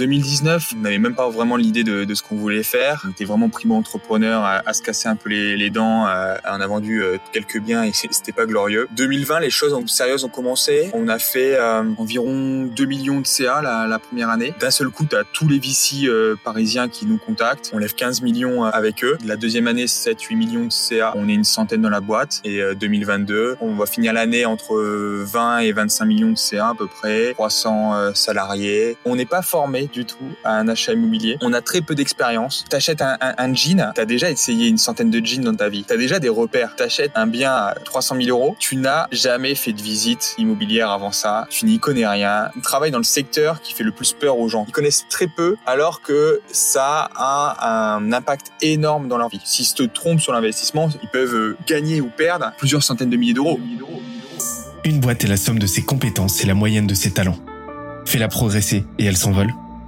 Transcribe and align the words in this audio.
2019, 0.00 0.72
on 0.76 0.80
n'avait 0.80 0.98
même 0.98 1.14
pas 1.14 1.28
vraiment 1.28 1.56
l'idée 1.56 1.84
de, 1.84 2.04
de, 2.04 2.14
ce 2.14 2.22
qu'on 2.22 2.34
voulait 2.36 2.62
faire. 2.62 3.04
On 3.06 3.10
était 3.10 3.26
vraiment 3.26 3.50
primo-entrepreneur 3.50 4.42
à, 4.42 4.62
à, 4.64 4.72
se 4.72 4.80
casser 4.80 5.08
un 5.08 5.14
peu 5.14 5.28
les, 5.28 5.58
les 5.58 5.68
dents. 5.68 6.06
On 6.06 6.60
a 6.60 6.66
vendu 6.66 7.02
euh, 7.02 7.18
quelques 7.32 7.60
biens 7.60 7.84
et 7.84 7.92
c'était 7.92 8.32
pas 8.32 8.46
glorieux. 8.46 8.88
2020, 8.96 9.40
les 9.40 9.50
choses 9.50 9.76
sérieuses 9.90 10.24
ont 10.24 10.30
commencé. 10.30 10.90
On 10.94 11.06
a 11.08 11.18
fait 11.18 11.54
euh, 11.56 11.82
environ 11.98 12.64
2 12.64 12.84
millions 12.86 13.20
de 13.20 13.26
CA 13.26 13.60
la, 13.60 13.86
la 13.86 13.98
première 13.98 14.30
année. 14.30 14.54
D'un 14.58 14.70
seul 14.70 14.88
coup, 14.88 15.06
à 15.12 15.24
tous 15.24 15.48
les 15.48 15.58
VC 15.58 16.06
euh, 16.06 16.34
parisiens 16.42 16.88
qui 16.88 17.04
nous 17.04 17.18
contactent. 17.18 17.70
On 17.74 17.78
lève 17.78 17.94
15 17.94 18.22
millions 18.22 18.64
avec 18.64 19.04
eux. 19.04 19.18
La 19.26 19.36
deuxième 19.36 19.66
année, 19.66 19.84
7-8 19.84 20.34
millions 20.34 20.64
de 20.64 20.72
CA. 20.72 21.12
On 21.14 21.28
est 21.28 21.34
une 21.34 21.44
centaine 21.44 21.82
dans 21.82 21.90
la 21.90 22.00
boîte. 22.00 22.40
Et 22.44 22.62
2022, 22.74 23.56
on 23.60 23.74
va 23.74 23.84
finir 23.84 24.14
l'année 24.14 24.46
entre 24.46 24.76
20 24.76 25.58
et 25.58 25.72
25 25.72 26.04
millions 26.06 26.30
de 26.30 26.38
CA 26.38 26.68
à 26.68 26.74
peu 26.74 26.86
près. 26.86 27.34
300 27.34 28.14
salariés. 28.14 28.96
On 29.04 29.14
n'est 29.16 29.26
pas 29.26 29.42
formé 29.42 29.89
du 29.92 30.04
tout 30.04 30.16
à 30.44 30.54
un 30.54 30.68
achat 30.68 30.92
immobilier. 30.92 31.36
On 31.40 31.52
a 31.52 31.60
très 31.60 31.80
peu 31.80 31.94
d'expérience. 31.94 32.64
T'achètes 32.68 33.02
un, 33.02 33.16
un, 33.20 33.54
jean, 33.54 33.92
t'as 33.94 34.04
déjà 34.04 34.30
essayé 34.30 34.68
une 34.68 34.78
centaine 34.78 35.10
de 35.10 35.24
jeans 35.24 35.42
dans 35.42 35.54
ta 35.54 35.68
vie. 35.68 35.84
T'as 35.86 35.96
déjà 35.96 36.18
des 36.18 36.28
repères. 36.28 36.76
T'achètes 36.76 37.12
un 37.14 37.26
bien 37.26 37.52
à 37.52 37.74
300 37.84 38.16
000 38.22 38.28
euros. 38.28 38.56
Tu 38.58 38.76
n'as 38.76 39.06
jamais 39.12 39.54
fait 39.54 39.72
de 39.72 39.82
visite 39.82 40.34
immobilière 40.38 40.90
avant 40.90 41.12
ça. 41.12 41.46
Tu 41.50 41.66
n'y 41.66 41.78
connais 41.78 42.06
rien. 42.06 42.50
Tu 42.54 42.60
travailles 42.60 42.90
dans 42.90 42.98
le 42.98 43.04
secteur 43.04 43.60
qui 43.60 43.74
fait 43.74 43.84
le 43.84 43.92
plus 43.92 44.12
peur 44.12 44.38
aux 44.38 44.48
gens. 44.48 44.64
Ils 44.68 44.72
connaissent 44.72 45.06
très 45.08 45.26
peu 45.26 45.56
alors 45.66 46.02
que 46.02 46.40
ça 46.50 47.10
a 47.14 47.94
un 47.96 48.12
impact 48.12 48.52
énorme 48.62 49.08
dans 49.08 49.18
leur 49.18 49.28
vie. 49.28 49.40
S'ils 49.44 49.66
se 49.66 49.82
trompent 49.82 50.20
sur 50.20 50.32
l'investissement, 50.32 50.88
ils 51.02 51.08
peuvent 51.08 51.56
gagner 51.66 52.00
ou 52.00 52.08
perdre 52.08 52.52
plusieurs 52.58 52.82
centaines 52.82 53.10
de 53.10 53.16
milliers 53.16 53.34
d'euros. 53.34 53.58
Une 54.84 55.00
boîte 55.00 55.24
est 55.24 55.28
la 55.28 55.36
somme 55.36 55.58
de 55.58 55.66
ses 55.66 55.82
compétences 55.82 56.42
et 56.42 56.46
la 56.46 56.54
moyenne 56.54 56.86
de 56.86 56.94
ses 56.94 57.12
talents. 57.12 57.38
Fais-la 58.06 58.28
progresser 58.28 58.84
et 58.98 59.04
elle 59.04 59.16
s'envole 59.16 59.52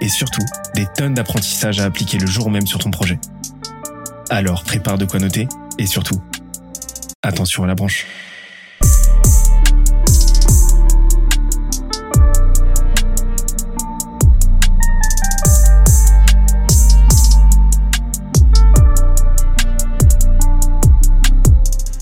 et 0.00 0.08
surtout 0.08 0.44
des 0.74 0.86
tonnes 0.96 1.14
d'apprentissages 1.14 1.80
à 1.80 1.84
appliquer 1.84 2.18
le 2.18 2.26
jour 2.26 2.50
même 2.50 2.66
sur 2.66 2.78
ton 2.78 2.90
projet. 2.90 3.18
Alors 4.30 4.64
prépare 4.64 4.98
de 4.98 5.04
quoi 5.04 5.20
noter 5.20 5.48
et 5.78 5.86
surtout, 5.86 6.20
attention 7.22 7.64
à 7.64 7.66
la 7.66 7.74
branche. 7.74 8.06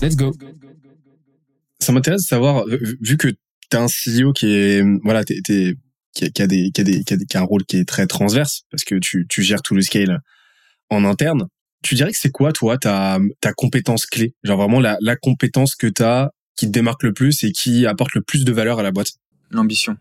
Let's 0.01 0.17
go. 0.17 0.33
Ça 1.79 1.93
m'intéresse 1.93 2.23
de 2.23 2.27
savoir, 2.27 2.65
vu 3.01 3.17
que 3.17 3.29
tu 3.29 3.77
as 3.77 3.81
un 3.81 3.87
CEO 3.87 4.33
qui 4.33 4.53
est, 4.53 4.83
voilà, 5.03 5.23
t'es 5.23 5.75
qui 6.13 6.25
a, 6.25 7.39
un 7.39 7.43
rôle 7.43 7.65
qui 7.65 7.77
est 7.77 7.87
très 7.87 8.07
transverse 8.07 8.63
parce 8.71 8.83
que 8.83 8.95
tu 8.95 9.41
gères 9.41 9.61
tout 9.61 9.75
le 9.75 9.81
scale 9.81 10.19
en 10.89 11.05
interne. 11.05 11.47
Tu 11.83 11.95
dirais 11.95 12.11
que 12.11 12.17
c'est 12.17 12.31
quoi 12.31 12.53
toi 12.53 12.77
ta 12.77 13.19
compétence 13.57 14.05
clé, 14.05 14.33
genre 14.43 14.57
vraiment 14.57 14.79
la 14.79 15.15
compétence 15.15 15.75
que 15.75 15.87
tu 15.87 16.03
as 16.03 16.31
qui 16.55 16.67
te 16.67 16.71
démarque 16.71 17.03
le 17.03 17.13
plus 17.13 17.43
et 17.43 17.51
qui 17.51 17.85
apporte 17.85 18.13
le 18.13 18.21
plus 18.21 18.45
de 18.45 18.51
valeur 18.51 18.79
à 18.79 18.83
la 18.83 18.91
boîte? 18.91 19.13
L'ambition. 19.51 19.97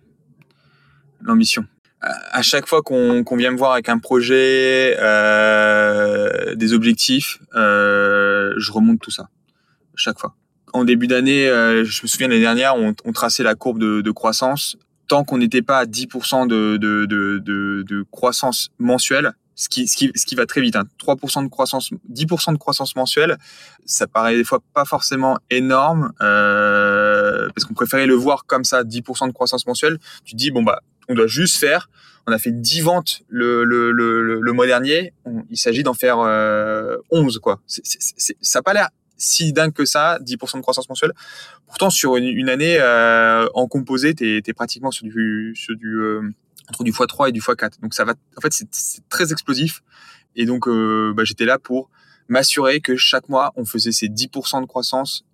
L'ambition. 1.21 1.65
À 2.01 2.43
chaque 2.43 2.67
fois 2.67 2.83
qu'on 2.83 3.37
vient 3.37 3.53
me 3.53 3.57
voir 3.57 3.73
avec 3.73 3.89
un 3.89 3.99
projet, 3.99 4.97
euh, 4.99 6.57
des 6.57 6.73
objectifs, 6.73 7.39
euh, 7.55 8.53
je 8.57 8.73
remonte 8.73 9.01
tout 9.01 9.13
ça. 9.13 9.29
Chaque 9.95 10.19
fois. 10.19 10.35
En 10.73 10.85
début 10.85 11.07
d'année, 11.07 11.47
euh, 11.49 11.85
je 11.85 12.03
me 12.03 12.09
souviens 12.09 12.27
l'année 12.27 12.41
dernière, 12.41 12.75
on, 12.75 12.95
on 13.05 13.13
traçait 13.13 13.45
la 13.45 13.55
courbe 13.55 13.79
de 13.79 14.11
croissance 14.11 14.77
qu'on 15.25 15.39
n'était 15.39 15.63
pas 15.63 15.79
à 15.79 15.85
10% 15.85 16.47
de, 16.47 16.77
de, 16.77 17.07
de, 17.07 18.07
croissance 18.11 18.71
mensuelle, 18.79 19.33
ce 19.55 19.69
qui, 19.69 19.87
ce 19.87 19.97
qui, 19.97 20.11
ce 20.15 20.25
qui 20.25 20.35
va 20.35 20.47
très 20.47 20.61
vite, 20.61 20.77
hein. 20.77 20.85
3% 20.99 21.45
de 21.45 21.49
croissance, 21.49 21.91
10% 22.11 22.53
de 22.53 22.59
croissance 22.59 22.97
mensuelle, 22.97 23.37
ça 23.85 24.07
paraît 24.07 24.37
des 24.37 24.45
fois 24.45 24.61
pas 24.75 24.85
forcément 24.85 25.39
énorme, 25.51 26.13
euh, 26.23 27.49
parce 27.55 27.67
qu'on 27.67 27.75
préférait 27.75 28.07
le 28.07 28.15
voir 28.15 28.47
comme 28.47 28.65
ça, 28.65 28.83
10% 28.83 29.29
de 29.29 29.33
croissance 29.33 29.67
mensuelle. 29.67 29.99
Tu 30.25 30.35
dis, 30.35 30.51
bon, 30.51 30.63
bah, 30.63 30.81
on 31.09 31.15
doit 31.15 31.27
juste 31.27 31.57
faire, 31.59 31.91
on 32.27 32.33
a 32.33 32.39
fait 32.39 32.53
10 32.53 32.81
ventes 32.81 33.23
le, 33.29 33.65
le, 33.65 33.93
le, 33.93 34.53
mois 34.53 34.67
dernier, 34.67 35.13
il 35.51 35.59
s'agit 35.59 35.83
d'en 35.83 35.95
faire 35.95 36.21
euh, 36.21 36.97
11, 37.11 37.39
quoi. 37.39 37.61
C'est, 37.67 37.83
c'est, 37.85 38.37
ça 38.41 38.61
n'a 38.61 38.63
pas 38.63 38.73
l'air 38.73 38.89
si 39.23 39.53
dingue 39.53 39.73
que 39.73 39.85
ça, 39.85 40.19
10% 40.21 40.57
de 40.57 40.63
croissance 40.63 40.89
mensuelle. 40.89 41.13
Pourtant, 41.67 41.91
sur 41.91 42.17
une, 42.17 42.49
année 42.49 42.77
euh, 42.81 43.47
en 43.55 43.69
composé, 43.69 44.15
tu 44.15 44.43
es, 44.45 44.53
pratiquement 44.53 44.91
sur 44.91 45.05
du, 45.07 45.53
sur 45.55 45.77
du 45.77 46.01
euh, 46.01 46.29
entre 46.69 46.83
du 46.83 46.91
x3 46.91 47.29
et 47.29 47.33
du 47.33 47.41
x4. 47.41 47.81
Donc 47.81 47.95
ça 47.95 48.05
va, 48.05 48.15
en 48.37 48.41
fait, 48.41 48.53
c'est 48.53 49.09
très 49.09 49.33
explosif. 49.33 49.83
Et 50.35 50.45
donc, 50.45 50.67
euh, 50.67 51.13
bah, 51.17 51.23
j'étais 51.25 51.45
là 51.45 51.59
pour 51.59 51.89
m'assurer 52.29 52.81
que 52.81 52.97
chaque 52.97 53.29
mois, 53.29 53.53
on 53.57 53.65
faisait 53.65 53.93
ces 53.93 54.09
10% 54.09 54.61
de 54.61 54.67
croissance 54.67 55.25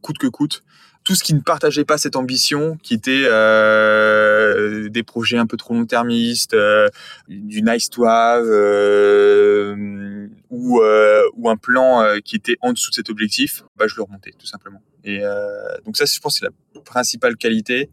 coûte 0.00 0.16
que 0.16 0.26
coûte 0.26 0.62
tout 1.04 1.14
ce 1.14 1.24
qui 1.24 1.34
ne 1.34 1.40
partageait 1.40 1.84
pas 1.84 1.98
cette 1.98 2.16
ambition, 2.16 2.76
qui 2.82 2.94
était 2.94 3.24
euh, 3.24 4.88
des 4.88 5.02
projets 5.02 5.38
un 5.38 5.46
peu 5.46 5.56
trop 5.56 5.74
long-termistes, 5.74 6.54
euh, 6.54 6.88
du 7.28 7.62
nice 7.62 7.88
to 7.88 8.04
have, 8.04 8.44
euh, 8.46 10.28
ou, 10.50 10.80
euh, 10.80 11.22
ou 11.36 11.48
un 11.48 11.56
plan 11.56 12.02
euh, 12.02 12.18
qui 12.22 12.36
était 12.36 12.56
en 12.60 12.72
dessous 12.72 12.90
de 12.90 12.94
cet 12.96 13.08
objectif, 13.08 13.64
bah, 13.76 13.86
je 13.88 13.96
le 13.96 14.02
remontais 14.02 14.32
tout 14.38 14.46
simplement. 14.46 14.82
Et 15.04 15.20
euh, 15.22 15.40
donc 15.86 15.96
ça, 15.96 16.04
je 16.04 16.20
pense, 16.20 16.38
c'est 16.38 16.44
la 16.44 16.80
principale 16.82 17.36
qualité, 17.36 17.90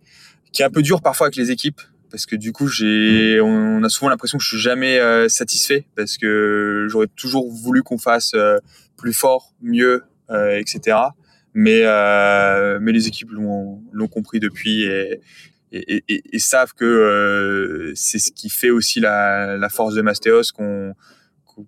qui 0.51 0.62
est 0.62 0.66
un 0.66 0.69
peu 0.69 0.81
dur 0.81 1.01
parfois 1.01 1.28
avec 1.28 1.38
les 1.38 1.50
équipes, 1.50 1.81
parce 2.12 2.25
que 2.25 2.35
du 2.35 2.51
coup, 2.51 2.68
on 2.68 3.84
a 3.84 3.89
souvent 3.89 4.09
l'impression 4.09 4.38
que 4.38 4.44
je 4.44 4.50
suis 4.50 4.59
jamais 4.59 5.00
satisfait, 5.29 5.85
parce 5.95 6.18
que 6.18 6.88
j'aurais 6.89 7.07
toujours 7.16 7.51
voulu 7.51 7.84
qu'on 7.84 7.97
fasse 7.97 8.34
plus 8.95 9.13
fort, 9.13 9.53
mieux, 9.62 10.03
etc 10.29 10.97
mais 11.59 11.81
euh, 11.85 12.78
mais 12.79 12.91
les 12.91 13.07
équipes 13.07 13.31
l'ont 13.31 13.81
l'ont 13.91 14.07
compris 14.07 14.40
depuis 14.40 14.84
et 14.84 15.22
et, 15.72 16.03
et, 16.07 16.40
savent 16.40 16.73
que 16.73 16.85
euh, 16.85 17.91
c'est 17.95 18.19
ce 18.19 18.31
qui 18.31 18.50
fait 18.50 18.69
aussi 18.69 19.00
la, 19.00 19.57
la 19.57 19.68
force 19.68 19.95
de 19.95 20.01
Mastéos 20.01 20.53
qu'on 20.56 20.94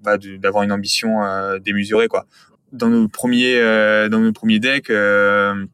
bah, 0.04 0.18
d'avoir 0.38 0.64
une 0.64 0.72
ambition 0.72 1.24
euh, 1.24 1.58
démesurée 1.58 2.08
quoi. 2.08 2.28
Dans 2.72 2.88
nos 2.88 3.08
premiers 3.08 3.56
euh, 3.56 4.10
dans 4.10 4.20
nos 4.20 4.32
premiers 4.32 4.60
decks 4.60 4.92
euh, 4.92 5.66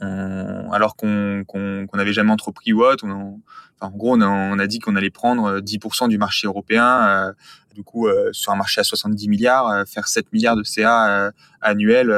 on, 0.00 0.72
alors 0.72 0.96
qu'on 0.96 1.44
qu'on 1.46 1.86
qu'on 1.86 1.96
n'avait 1.98 2.14
jamais 2.14 2.32
entrepris 2.32 2.72
ou 2.72 2.82
autre 2.82 3.04
on, 3.06 3.40
enfin, 3.78 3.92
en 3.92 3.96
gros 3.96 4.16
on 4.16 4.22
a, 4.22 4.26
on 4.26 4.58
a 4.58 4.66
dit 4.66 4.78
qu'on 4.78 4.96
allait 4.96 5.10
prendre 5.10 5.60
10% 5.60 6.08
du 6.08 6.16
marché 6.16 6.46
européen 6.46 7.34
du 7.74 7.82
coup 7.82 8.08
sur 8.32 8.52
un 8.52 8.56
marché 8.56 8.80
à 8.80 8.84
70 8.84 9.28
milliards 9.28 9.86
faire 9.86 10.08
7 10.08 10.32
milliards 10.32 10.56
de 10.56 10.64
CA 10.64 11.30
annuels 11.60 12.10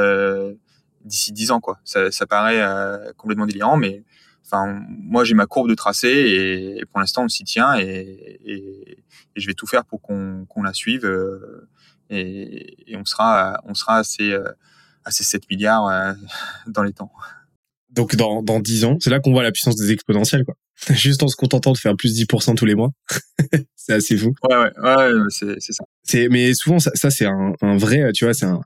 d'ici 1.05 1.33
10 1.33 1.51
ans 1.51 1.61
quoi. 1.61 1.79
Ça, 1.85 2.11
ça 2.11 2.27
paraît 2.27 2.61
euh, 2.61 3.13
complètement 3.17 3.47
délirant, 3.47 3.77
mais 3.77 4.05
enfin 4.45 4.81
moi 4.89 5.25
j'ai 5.25 5.35
ma 5.35 5.47
courbe 5.47 5.69
de 5.69 5.75
tracé 5.75 6.09
et, 6.09 6.85
pour 6.87 7.01
l'instant 7.01 7.25
on 7.25 7.29
s'y 7.29 7.45
tient 7.45 7.79
et, 7.79 7.85
et, 7.85 8.91
et, 8.93 9.05
je 9.37 9.47
vais 9.47 9.55
tout 9.55 9.67
faire 9.67 9.85
pour 9.85 10.03
qu'on 10.03 10.63
la 10.63 10.73
suive 10.73 11.05
euh, 11.05 11.69
et, 12.11 12.77
on 12.95 13.05
sera 13.05 13.61
on 13.65 13.75
sera 13.75 13.99
assez 13.99 14.33
euh, 14.33 14.45
assez 15.05 15.25
7 15.25 15.49
milliards 15.51 15.87
euh, 15.89 16.13
dans 16.67 16.83
les 16.83 16.93
temps. 16.93 17.13
Donc 17.91 18.17
dans 18.17 18.43
dans 18.43 18.61
10 18.61 18.85
ans, 18.85 18.97
c'est 19.01 19.11
là 19.11 19.21
qu'on 19.21 19.33
voit 19.33 19.43
la 19.43 19.53
puissance 19.53 19.77
des 19.77 19.93
exponentielles 19.93 20.45
quoi. 20.45 20.55
Juste 20.95 21.23
en 21.23 21.29
se 21.29 21.37
contentant 21.37 21.73
de 21.73 21.79
faire 21.79 21.97
plus 21.97 22.19
10% 22.19 22.57
tous 22.57 22.65
les 22.65 22.75
mois. 22.75 22.91
c'est 23.77 23.93
assez 23.93 24.17
fou. 24.17 24.35
Ouais 24.49 24.57
ouais 24.57 24.73
ouais, 24.83 25.13
c'est 25.29 25.61
c'est 25.61 25.73
ça. 25.73 25.85
C'est 26.03 26.29
mais 26.29 26.55
souvent 26.55 26.79
ça, 26.79 26.91
ça 26.95 27.11
c'est 27.11 27.27
un, 27.27 27.53
un 27.61 27.77
vrai 27.77 28.13
tu 28.13 28.25
vois, 28.25 28.35
c'est 28.35 28.47
un 28.47 28.61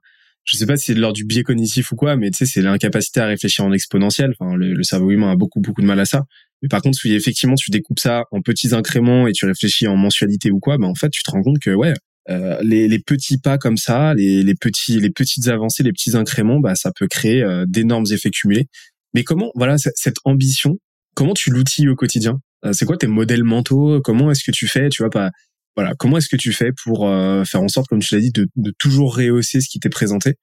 je 0.47 0.57
sais 0.57 0.67
pas 0.67 0.77
si 0.77 0.87
c'est 0.87 0.95
de 0.95 1.01
l'ordre 1.01 1.17
du 1.17 1.25
biais 1.25 1.43
cognitif 1.43 1.91
ou 1.91 1.97
quoi, 1.97 2.17
mais 2.17 2.31
tu 2.31 2.39
sais, 2.39 2.47
c'est 2.47 2.63
l'incapacité 2.63 3.21
à 3.21 3.27
réfléchir 3.27 3.65
en 3.65 3.73
exponentiel. 3.73 4.33
Enfin, 4.39 4.57
le, 4.57 4.83
cerveau 4.85 5.11
humain 5.11 5.33
a 5.33 5.37
beaucoup, 5.37 5.61
beaucoup 5.61 5.83
de 5.83 5.87
mal 5.87 5.99
à 5.99 6.05
ça. 6.05 6.25
Mais 6.63 6.69
par 6.69 6.81
contre, 6.83 6.99
si 6.99 7.13
effectivement 7.13 7.57
tu 7.57 7.71
découpes 7.71 7.99
ça 7.99 8.25
en 8.31 8.41
petits 8.41 8.73
incréments 8.73 9.27
et 9.27 9.33
tu 9.33 9.45
réfléchis 9.45 9.89
en 9.89 9.97
mensualité 9.97 10.53
ou 10.53 10.61
quoi, 10.61 10.79
ben 10.79 10.87
en 10.87 10.95
fait, 10.95 11.11
tu 11.11 11.25
te 11.25 11.31
rends 11.33 11.43
compte 11.43 11.59
que 11.59 11.71
ouais, 11.71 11.95
euh, 12.31 12.59
les, 12.63 12.87
les, 12.87 12.99
petits 13.01 13.39
pas 13.39 13.59
comme 13.59 13.77
ça, 13.77 14.15
les, 14.15 14.45
les, 14.45 14.55
petits, 14.55 15.01
les 15.01 15.11
petites 15.11 15.49
avancées, 15.49 15.83
les 15.83 15.93
petits 15.93 16.17
incréments, 16.17 16.61
bah 16.61 16.77
ça 16.77 16.93
peut 16.93 17.09
créer 17.09 17.43
euh, 17.43 17.65
d'énormes 17.67 18.07
effets 18.13 18.31
cumulés. 18.31 18.69
Mais 19.15 19.25
comment, 19.25 19.51
voilà, 19.57 19.77
cette 19.79 20.19
ambition, 20.25 20.79
comment 21.15 21.35
tu 21.35 21.51
l'outilles 21.51 21.89
au 21.89 21.97
quotidien? 21.97 22.39
Euh, 22.65 22.73
C'est 22.73 22.85
quoi 22.85 22.97
tes 22.97 23.09
modèles 23.09 23.45
mentaux? 23.45 24.01
Comment 24.01 24.31
est-ce 24.31 24.45
que 24.45 24.53
tu 24.53 24.69
fais? 24.69 24.89
Tu 24.91 25.03
vois 25.03 25.11
pas 25.11 25.31
voilà, 25.77 25.95
comment 25.99 26.17
est-ce 26.17 26.29
que 26.29 26.37
tu 26.37 26.53
fais 26.53 26.73
pour 26.73 27.09
euh, 27.09 27.45
faire 27.45 27.63
en 27.63 27.69
sorte, 27.69 27.89
comme 27.89 28.01
tu 28.01 28.15
l'as 28.15 28.21
dit, 28.21 28.33
de, 28.33 28.49
de, 28.57 28.73
toujours 28.79 29.17
rehausser 29.17 29.61
ce 29.61 29.69
qui 29.69 29.79
t'est 29.79 29.91
présenté 29.91 30.35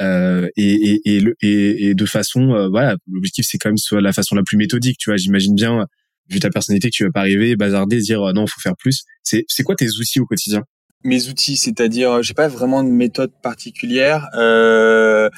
euh, 0.00 0.48
et, 0.56 1.00
et, 1.04 1.22
et, 1.40 1.86
et, 1.86 1.94
de 1.94 2.06
façon, 2.06 2.50
euh, 2.52 2.68
voilà, 2.68 2.96
l'objectif 3.10 3.46
c'est 3.48 3.58
quand 3.58 3.70
même 3.70 3.78
soit 3.78 4.00
la 4.00 4.12
façon 4.12 4.34
la 4.34 4.42
plus 4.42 4.56
méthodique, 4.56 4.98
tu 4.98 5.10
vois. 5.10 5.16
J'imagine 5.16 5.54
bien, 5.54 5.86
vu 6.28 6.40
ta 6.40 6.50
personnalité, 6.50 6.90
que 6.90 6.94
tu 6.94 7.04
vas 7.04 7.10
pas 7.10 7.20
arriver, 7.20 7.56
bazarder, 7.56 7.98
dire 8.00 8.20
non, 8.34 8.44
il 8.44 8.50
faut 8.50 8.60
faire 8.60 8.76
plus. 8.76 9.04
C'est 9.22 9.44
c'est 9.48 9.62
quoi 9.62 9.76
tes 9.76 9.88
outils 9.88 10.20
au 10.20 10.26
quotidien? 10.26 10.62
Mes 11.04 11.28
outils, 11.28 11.56
c'est-à-dire, 11.56 12.22
j'ai 12.22 12.34
pas 12.34 12.48
vraiment 12.48 12.84
de 12.84 12.88
méthode 12.88 13.32
particulière. 13.42 14.28
Euh, 14.34 15.30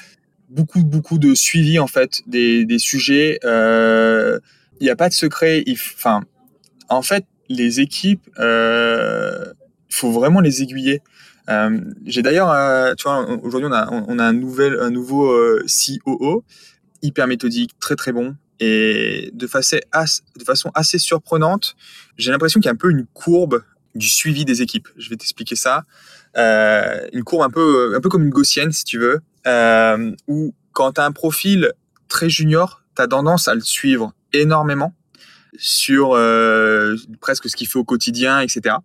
beaucoup 0.49 0.83
beaucoup 0.83 1.17
de 1.17 1.33
suivi 1.33 1.79
en 1.79 1.87
fait 1.87 2.21
des, 2.27 2.65
des 2.65 2.79
sujets. 2.79 3.39
Il 3.43 4.83
n'y 4.83 4.89
a 4.89 4.95
pas 4.95 5.09
de 5.09 5.13
secret. 5.13 5.63
Enfin, 5.69 6.23
en 6.89 7.01
fait, 7.01 7.25
les 7.49 7.79
équipes, 7.79 8.27
euh, 8.39 9.53
il 9.89 9.95
faut 9.95 10.11
vraiment 10.11 10.41
les 10.41 10.61
aiguiller. 10.61 11.01
Euh, 11.49 11.79
j'ai 12.05 12.21
d'ailleurs, 12.21 12.51
euh, 12.51 12.93
tu 12.95 13.03
vois, 13.03 13.29
aujourd'hui 13.43 13.69
on 13.69 13.73
a, 13.73 13.87
on 13.91 14.17
a 14.19 14.23
un, 14.23 14.33
nouvel, 14.33 14.79
un 14.79 14.89
nouveau 14.89 15.31
euh, 15.31 15.65
COO, 15.67 16.43
hyper 17.01 17.27
méthodique, 17.27 17.71
très 17.79 17.95
très 17.95 18.11
bon, 18.11 18.35
et 18.59 19.31
de 19.33 19.47
façon, 19.47 20.71
assez 20.73 20.97
surprenante, 20.97 21.75
j'ai 22.17 22.31
l'impression 22.31 22.59
qu'il 22.59 22.67
y 22.67 22.69
a 22.69 22.73
un 22.73 22.77
peu 22.77 22.89
une 22.89 23.05
courbe 23.13 23.63
du 23.95 24.07
suivi 24.07 24.45
des 24.45 24.61
équipes. 24.61 24.87
Je 24.97 25.09
vais 25.09 25.15
t'expliquer 25.15 25.55
ça. 25.55 25.83
Euh, 26.37 27.07
une 27.13 27.23
courbe 27.23 27.43
un 27.43 27.49
peu, 27.49 27.93
un 27.95 28.01
peu 28.01 28.09
comme 28.09 28.23
une 28.23 28.29
gaussienne, 28.29 28.71
si 28.71 28.83
tu 28.83 28.99
veux, 28.99 29.21
euh, 29.47 30.11
où 30.27 30.53
quand 30.73 30.93
tu 30.93 31.01
as 31.01 31.05
un 31.05 31.11
profil 31.11 31.71
très 32.07 32.29
junior, 32.29 32.81
tu 32.95 33.01
as 33.01 33.07
tendance 33.07 33.47
à 33.47 33.55
le 33.55 33.61
suivre 33.61 34.13
énormément 34.33 34.93
sur 35.57 36.13
euh, 36.13 36.95
presque 37.21 37.49
ce 37.49 37.55
qu'il 37.55 37.67
fait 37.67 37.79
au 37.79 37.83
quotidien, 37.83 38.39
etc. 38.39 38.75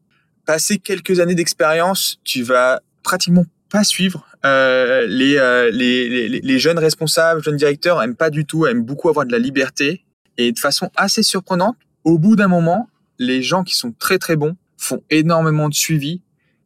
Passer 0.46 0.78
quelques 0.78 1.20
années 1.20 1.34
d'expérience, 1.34 2.18
tu 2.24 2.42
vas 2.42 2.80
pratiquement 3.02 3.44
pas 3.70 3.84
suivre. 3.84 4.26
Euh, 4.44 5.06
les, 5.06 5.36
euh, 5.36 5.70
les, 5.70 6.28
les, 6.28 6.40
les, 6.40 6.58
jeunes 6.58 6.78
responsables, 6.78 7.42
jeunes 7.42 7.56
directeurs 7.56 8.02
aiment 8.02 8.16
pas 8.16 8.30
du 8.30 8.44
tout, 8.44 8.66
aiment 8.66 8.84
beaucoup 8.84 9.08
avoir 9.08 9.26
de 9.26 9.32
la 9.32 9.38
liberté. 9.38 10.04
Et 10.38 10.52
de 10.52 10.58
façon 10.58 10.90
assez 10.96 11.22
surprenante, 11.22 11.76
au 12.04 12.18
bout 12.18 12.36
d'un 12.36 12.48
moment, 12.48 12.88
les 13.18 13.42
gens 13.42 13.62
qui 13.62 13.74
sont 13.74 13.92
très 13.92 14.18
très 14.18 14.36
bons 14.36 14.56
font 14.78 15.02
énormément 15.10 15.68
de 15.68 15.74
suivi 15.74 16.22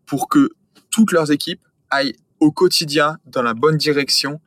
pour 0.07 0.29
que 0.29 0.51
toutes 0.91 1.11
leurs 1.13 1.33
équipes 1.33 1.61
aillent 1.91 2.15
au 2.41 2.53
quotidien 2.53 3.19
dans 3.27 3.43
la 3.43 3.55
bonne 3.55 3.77
direction, 3.77 4.41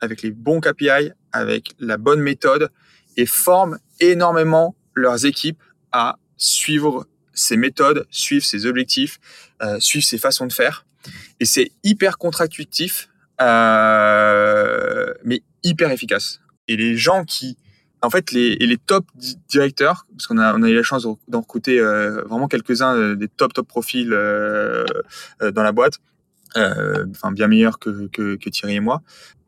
avec 0.00 0.22
les 0.22 0.30
bons 0.30 0.60
KPI, 0.60 1.12
avec 1.32 1.74
la 1.78 1.98
bonne 1.98 2.20
méthode, 2.20 2.70
et 3.16 3.26
forment 3.26 3.78
énormément 4.00 4.74
leurs 5.00 5.26
équipes 5.26 5.62
à 5.92 6.18
suivre 6.36 7.06
ces 7.32 7.56
méthodes, 7.56 8.06
suivre 8.10 8.44
ces 8.44 8.66
objectifs, 8.66 9.18
euh, 9.62 9.80
suivre 9.80 10.04
ces 10.04 10.18
façons 10.18 10.46
de 10.46 10.52
faire. 10.52 10.84
Et 11.38 11.44
c'est 11.44 11.72
hyper 11.82 12.18
contractuitif, 12.18 13.08
euh, 13.40 15.12
mais 15.24 15.42
hyper 15.62 15.90
efficace. 15.90 16.40
Et 16.68 16.76
les 16.76 16.96
gens 16.96 17.24
qui, 17.24 17.56
en 18.02 18.10
fait, 18.10 18.32
les, 18.32 18.56
les 18.56 18.76
top 18.76 19.06
directeurs, 19.48 20.06
parce 20.12 20.26
qu'on 20.26 20.38
a, 20.38 20.54
on 20.54 20.62
a 20.62 20.68
eu 20.68 20.74
la 20.74 20.82
chance 20.82 21.06
d'en 21.28 21.40
recruter 21.40 21.80
euh, 21.80 22.22
vraiment 22.24 22.48
quelques-uns 22.48 22.94
euh, 22.96 23.16
des 23.16 23.28
top 23.28 23.52
top 23.52 23.66
profils 23.66 24.10
dans 24.10 25.62
la 25.62 25.72
boîte, 25.72 25.98
enfin 26.56 27.32
bien 27.32 27.48
meilleurs 27.48 27.78
que, 27.78 28.08
que, 28.08 28.48
Thierry 28.50 28.76
et 28.76 28.80
moi, 28.80 29.02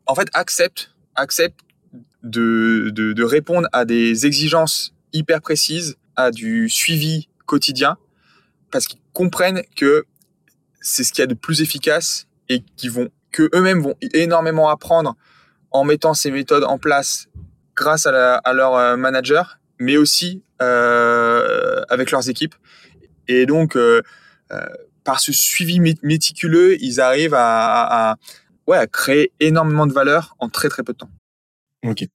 en 0.05 0.15
fait, 0.15 0.29
acceptent, 0.33 0.95
acceptent 1.15 1.59
de, 2.23 2.89
de 2.93 3.23
répondre 3.23 3.67
à 3.73 3.85
des 3.85 4.25
exigences 4.25 4.93
hyper 5.13 5.41
précises, 5.41 5.95
à 6.15 6.31
du 6.31 6.69
suivi 6.69 7.29
quotidien, 7.45 7.97
parce 8.71 8.87
qu'ils 8.87 8.99
comprennent 9.13 9.63
que 9.75 10.05
c'est 10.81 11.03
ce 11.03 11.11
qu'il 11.11 11.21
y 11.21 11.23
a 11.23 11.27
de 11.27 11.33
plus 11.33 11.61
efficace 11.61 12.27
et 12.49 12.63
qui 12.75 12.89
vont 12.89 13.09
que 13.31 13.49
eux-mêmes 13.55 13.81
vont 13.81 13.95
énormément 14.13 14.69
apprendre 14.69 15.15
en 15.71 15.83
mettant 15.83 16.13
ces 16.13 16.31
méthodes 16.31 16.63
en 16.63 16.77
place 16.77 17.27
grâce 17.75 18.05
à, 18.05 18.53
leur 18.53 18.75
euh, 18.75 18.95
manager, 18.95 19.59
mais 19.79 19.97
aussi 19.97 20.43
euh, 20.61 21.81
avec 21.89 22.11
leurs 22.11 22.29
équipes. 22.29 22.55
Et 23.27 23.45
donc, 23.45 23.75
euh, 23.75 24.01
par 25.03 25.19
ce 25.19 25.33
suivi 25.33 25.79
méticuleux, 25.79 26.77
ils 26.81 27.01
arrivent 27.01 27.33
à, 27.35 28.17
à 28.71 28.87
créer 28.87 29.31
énormément 29.39 29.87
de 29.87 29.93
valeur 29.93 30.35
en 30.39 30.49
très 30.49 30.69
très 30.69 30.83
peu 30.83 30.93
de 30.93 30.99
temps. 30.99 31.09
Ok. 31.83 32.05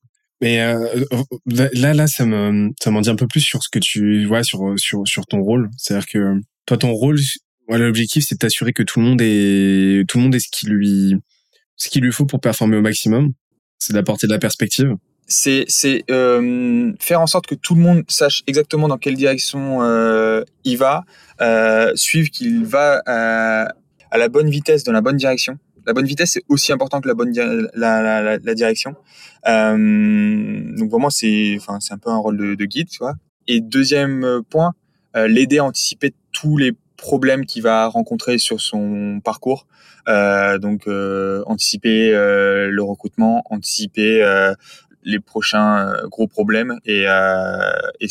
Mais 0.41 0.61
euh, 0.61 1.05
là, 1.47 1.95
là, 1.95 2.07
ça 2.07 2.25
me, 2.25 2.71
ça 2.81 2.91
m'en 2.91 3.01
dit 3.01 3.11
un 3.11 3.17
peu 3.17 3.27
plus 3.27 3.41
sur 3.41 3.63
ce 3.63 3.69
que 3.69 3.79
tu 3.79 4.25
vois 4.27 4.43
sur 4.45 4.75
sur 4.77 5.03
sur 5.07 5.27
ton 5.27 5.41
rôle. 5.41 5.69
C'est-à-dire 5.77 6.07
que 6.07 6.35
toi, 6.67 6.77
ton 6.77 6.93
rôle, 6.93 7.19
l'objectif, 7.69 8.25
c'est 8.27 8.37
de 8.37 8.39
t'assurer 8.39 8.73
que 8.73 8.83
tout 8.83 9.01
le 9.01 9.07
monde 9.07 9.21
est 9.21 10.09
tout 10.09 10.19
le 10.19 10.25
monde 10.25 10.35
est 10.35 10.41
ce 10.41 10.49
qui 10.51 10.67
lui 10.67 11.17
ce 11.77 11.89
qu'il 11.89 12.03
lui 12.03 12.13
faut 12.13 12.27
pour 12.27 12.41
performer 12.41 12.77
au 12.77 12.83
maximum. 12.83 13.33
C'est 13.79 13.93
d'apporter 13.93 14.27
de 14.27 14.33
la 14.33 14.39
perspective. 14.39 14.95
C'est 15.27 15.65
c'est 15.69 16.05
euh, 16.11 16.93
faire 17.01 17.21
en 17.21 17.27
sorte 17.27 17.47
que 17.47 17.55
tout 17.55 17.75
le 17.75 17.83
monde 17.83 18.05
sache 18.09 18.43
exactement 18.47 18.89
dans 18.89 18.97
quelle 18.97 19.17
direction 19.17 19.83
euh, 19.83 20.43
il 20.65 20.79
va, 20.79 21.05
euh, 21.41 21.93
suivre 21.97 22.31
qu'il 22.31 22.65
va 22.65 23.03
euh, 23.09 23.67
à 24.11 24.19
la 24.19 24.29
bonne 24.29 24.49
vitesse, 24.49 24.85
dans 24.85 24.93
la 24.93 25.03
bonne 25.03 25.17
direction 25.17 25.59
la 25.89 25.95
bonne 25.95 26.05
vitesse 26.05 26.33
c'est 26.33 26.45
aussi 26.49 26.71
important 26.71 27.01
que 27.01 27.09
la 27.09 27.15
bonne 27.15 27.33
la, 27.35 28.03
la, 28.03 28.23
la, 28.23 28.39
la 28.39 28.55
direction. 28.55 28.95
Euh, 29.49 30.77
donc 30.77 30.91
vraiment 30.91 31.11
c'est 31.11 31.57
enfin 31.57 31.81
c'est 31.81 31.95
un 31.95 31.99
peu 31.99 32.11
un 32.11 32.19
rôle 32.19 32.37
de, 32.37 32.55
de, 32.55 32.65
guide, 32.67 32.89
tu 32.89 32.99
vois. 32.99 33.15
Et 33.47 33.61
deuxième 33.61 34.43
point, 34.51 34.75
euh, 35.17 35.27
l'aider 35.27 35.59
à 35.59 35.65
anticiper 35.65 36.13
tous 36.33 36.59
les 36.59 36.73
problèmes 36.99 37.47
qu'il 37.47 37.63
va 37.63 37.87
rencontrer 37.87 38.37
sur 38.39 38.61
son 38.61 39.21
parcours. 39.25 39.67
Euh, 40.09 40.59
donc 40.59 40.87
euh, 40.87 41.43
anticiper 41.47 42.15
euh, 42.15 42.69
le 42.71 42.83
recrutement, 42.83 43.43
anticiper 43.51 44.23
euh, 44.23 44.55
les 45.05 45.21
prochains 45.21 45.93
gros 46.05 46.27
problèmes 46.27 46.79
et, 46.85 47.05
et 47.05 48.09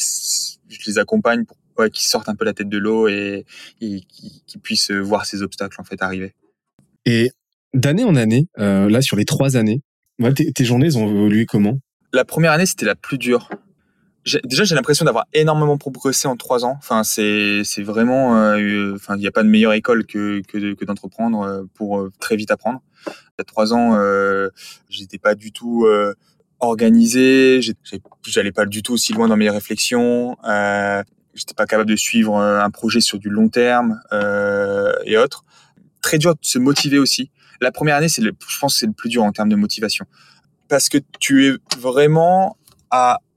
je 0.70 0.80
les 0.88 0.98
accompagne 0.98 1.46
pour 1.46 1.58
ouais, 1.78 1.92
qu'ils 1.92 2.06
sortent 2.08 2.30
un 2.30 2.36
peu 2.36 2.46
la 2.46 2.54
tête 2.54 2.70
de 2.70 2.78
l'eau 2.80 3.08
et, 3.08 3.46
et 3.82 4.02
qu'ils 4.02 4.62
puissent 4.62 4.90
voir 4.90 5.28
ces 5.28 5.44
obstacles 5.44 5.80
en 5.80 5.84
fait 5.84 6.02
arriver. 6.02 6.34
Et 7.06 7.32
d'année 7.74 8.04
en 8.04 8.16
année, 8.16 8.48
euh, 8.60 8.90
là 8.90 9.02
sur 9.02 9.16
les 9.18 9.26
trois 9.26 9.56
années, 9.56 9.82
ouais, 10.20 10.34
tes, 10.34 10.66
journées 10.66 10.96
ont 10.96 11.08
évolué 11.10 11.46
comment? 11.46 11.80
La 12.14 12.26
première 12.26 12.52
année, 12.52 12.66
c'était 12.66 12.86
la 12.86 12.96
plus 12.96 13.18
dure. 13.18 13.50
Déjà, 14.44 14.66
j'ai 14.66 14.76
l'impression 14.76 15.06
d'avoir 15.06 15.26
énormément 15.34 15.78
progressé 15.78 16.28
en 16.28 16.36
trois 16.36 16.66
ans. 16.66 16.76
Enfin, 16.80 17.04
c'est 17.04 17.64
vraiment, 17.80 18.38
euh, 18.38 18.94
enfin, 18.96 19.16
il 19.16 19.20
n'y 19.20 19.28
a 19.28 19.32
pas 19.32 19.44
de 19.44 19.48
meilleure 19.48 19.74
école 19.74 20.06
que 20.06 20.42
que, 20.42 20.86
d'entreprendre 20.86 21.42
euh, 21.44 21.64
pour 21.76 22.00
euh, 22.00 22.12
très 22.20 22.36
vite 22.36 22.52
apprendre. 22.52 22.82
Il 23.08 23.40
y 23.40 23.42
a 23.42 23.46
trois 23.46 23.74
ans, 23.74 23.96
euh, 23.96 24.50
j'étais 24.90 25.18
pas 25.18 25.36
du 25.36 25.54
tout 25.54 25.86
euh, 25.86 26.14
organisé. 26.60 27.62
J'allais 28.26 28.52
pas 28.52 28.66
du 28.66 28.84
tout 28.84 28.94
aussi 28.94 29.14
loin 29.14 29.30
dans 29.30 29.38
mes 29.38 29.50
réflexions. 29.50 30.36
Euh, 30.46 31.04
j'étais 31.34 31.54
pas 31.54 31.66
capable 31.66 31.90
de 31.90 31.96
suivre 31.96 32.36
un 32.36 32.70
projet 32.70 33.00
sur 33.00 33.20
du 33.20 33.30
long 33.30 33.48
terme 33.48 34.02
euh, 34.12 34.92
et 35.06 35.18
autres. 35.18 35.46
Très 36.02 36.18
dur 36.18 36.34
de 36.34 36.40
se 36.42 36.60
motiver 36.60 37.00
aussi 37.00 37.32
la 37.62 37.72
première 37.72 37.96
année, 37.96 38.10
c'est 38.10 38.22
le, 38.22 38.34
je 38.48 38.60
pense 38.60 38.78
c'est 38.78 38.86
le 38.86 38.94
plus 38.94 39.10
dur 39.10 39.24
en 39.24 39.32
termes 39.32 39.50
de 39.50 39.56
motivation. 39.56 40.06
Parce 40.68 40.90
que 40.90 40.98
tu 41.20 41.48
es 41.48 41.58
vraiment 41.78 42.58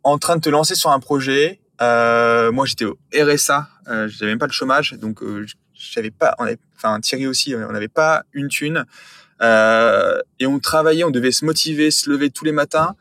en 0.02 0.18
train 0.18 0.36
de 0.36 0.40
te 0.40 0.48
lancer 0.48 0.74
sur 0.74 0.90
un 0.90 1.00
projet. 1.00 1.60
Euh, 1.80 2.52
moi, 2.52 2.66
j'étais 2.66 2.84
au 2.84 2.98
RSA, 3.14 3.68
euh, 3.88 4.08
j'avais 4.08 4.32
même 4.32 4.38
pas 4.38 4.46
le 4.46 4.52
chômage, 4.52 4.92
donc 4.94 5.22
euh, 5.22 5.46
j'avais 5.74 6.10
pas, 6.10 6.34
on 6.38 6.46
enfin 6.76 7.00
Thierry 7.00 7.26
aussi, 7.26 7.54
on 7.54 7.72
n'avait 7.72 7.88
pas 7.88 8.24
une 8.32 8.48
thune. 8.48 8.84
Euh, 9.42 10.20
et 10.38 10.46
on 10.46 10.58
travaillait, 10.58 11.04
on 11.04 11.10
devait 11.10 11.32
se 11.32 11.44
motiver, 11.44 11.90
se 11.90 12.10
lever 12.10 12.30
tous 12.30 12.44
les 12.44 12.52
matins 12.52 12.94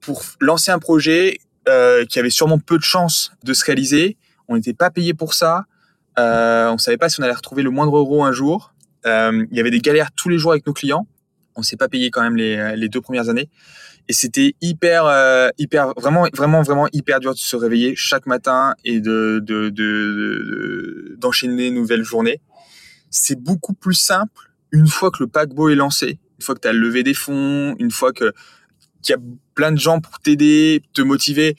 pour 0.00 0.22
lancer 0.40 0.70
un 0.70 0.78
projet 0.78 1.38
euh, 1.68 2.04
qui 2.04 2.18
avait 2.18 2.30
sûrement 2.30 2.58
peu 2.58 2.78
de 2.78 2.84
chances 2.84 3.32
de 3.42 3.52
se 3.52 3.64
réaliser. 3.64 4.16
On 4.48 4.56
n'était 4.56 4.74
pas 4.74 4.90
payé 4.90 5.14
pour 5.14 5.34
ça. 5.34 5.64
Euh, 6.18 6.70
on 6.70 6.78
savait 6.78 6.96
pas 6.96 7.08
si 7.08 7.20
on 7.20 7.24
allait 7.24 7.32
retrouver 7.32 7.62
le 7.62 7.70
moindre 7.70 7.96
euro 7.96 8.22
un 8.24 8.32
jour. 8.32 8.73
Euh, 9.06 9.46
il 9.50 9.56
y 9.56 9.60
avait 9.60 9.70
des 9.70 9.80
galères 9.80 10.10
tous 10.12 10.28
les 10.28 10.38
jours 10.38 10.52
avec 10.52 10.66
nos 10.66 10.72
clients. 10.72 11.06
On 11.56 11.62
s'est 11.62 11.76
pas 11.76 11.88
payé 11.88 12.10
quand 12.10 12.22
même 12.22 12.36
les, 12.36 12.76
les 12.76 12.88
deux 12.88 13.00
premières 13.00 13.28
années. 13.28 13.48
Et 14.08 14.12
c'était 14.12 14.54
hyper, 14.60 15.06
euh, 15.06 15.48
hyper, 15.56 15.94
vraiment, 15.96 16.26
vraiment, 16.34 16.62
vraiment 16.62 16.88
hyper 16.92 17.20
dur 17.20 17.32
de 17.32 17.38
se 17.38 17.56
réveiller 17.56 17.94
chaque 17.96 18.26
matin 18.26 18.74
et 18.84 19.00
de, 19.00 19.40
de, 19.42 19.70
de, 19.70 21.16
d'enchaîner 21.18 21.70
de, 21.70 21.74
nouvelles 21.74 22.02
journées. 22.02 22.40
C'est 23.10 23.40
beaucoup 23.40 23.72
plus 23.72 23.94
simple 23.94 24.50
une 24.72 24.88
fois 24.88 25.10
que 25.10 25.22
le 25.22 25.28
paquebot 25.28 25.70
est 25.70 25.74
lancé, 25.74 26.18
une 26.38 26.44
fois 26.44 26.54
que 26.54 26.60
tu 26.60 26.68
as 26.68 26.72
levé 26.72 27.02
des 27.02 27.14
fonds, 27.14 27.76
une 27.78 27.90
fois 27.90 28.12
que 28.12 28.32
qu'il 29.00 29.14
y 29.14 29.18
a 29.18 29.22
plein 29.54 29.70
de 29.70 29.78
gens 29.78 30.00
pour 30.00 30.18
t'aider, 30.18 30.82
te 30.94 31.02
motiver. 31.02 31.56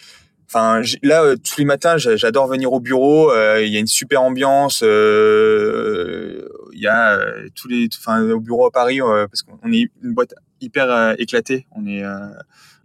Enfin, 0.48 0.82
là, 1.04 1.24
euh, 1.24 1.36
tous 1.36 1.58
les 1.60 1.66
matins, 1.66 1.98
j'adore 1.98 2.48
venir 2.48 2.74
au 2.74 2.80
bureau. 2.80 3.32
Euh, 3.32 3.64
il 3.64 3.72
y 3.72 3.78
a 3.78 3.80
une 3.80 3.88
super 3.88 4.22
ambiance. 4.22 4.82
Euh, 4.84 6.48
il 6.76 6.82
y 6.82 6.88
a 6.88 7.20
tous 7.56 7.68
les, 7.68 7.88
enfin, 7.98 8.22
au 8.22 8.40
bureau 8.40 8.68
à 8.68 8.72
Paris, 8.72 9.00
parce 9.00 9.42
qu'on 9.42 9.72
est 9.72 9.90
une 10.04 10.14
boîte 10.14 10.34
hyper 10.62 11.16
éclaté. 11.18 11.66
On 11.72 11.86
est 11.88 12.04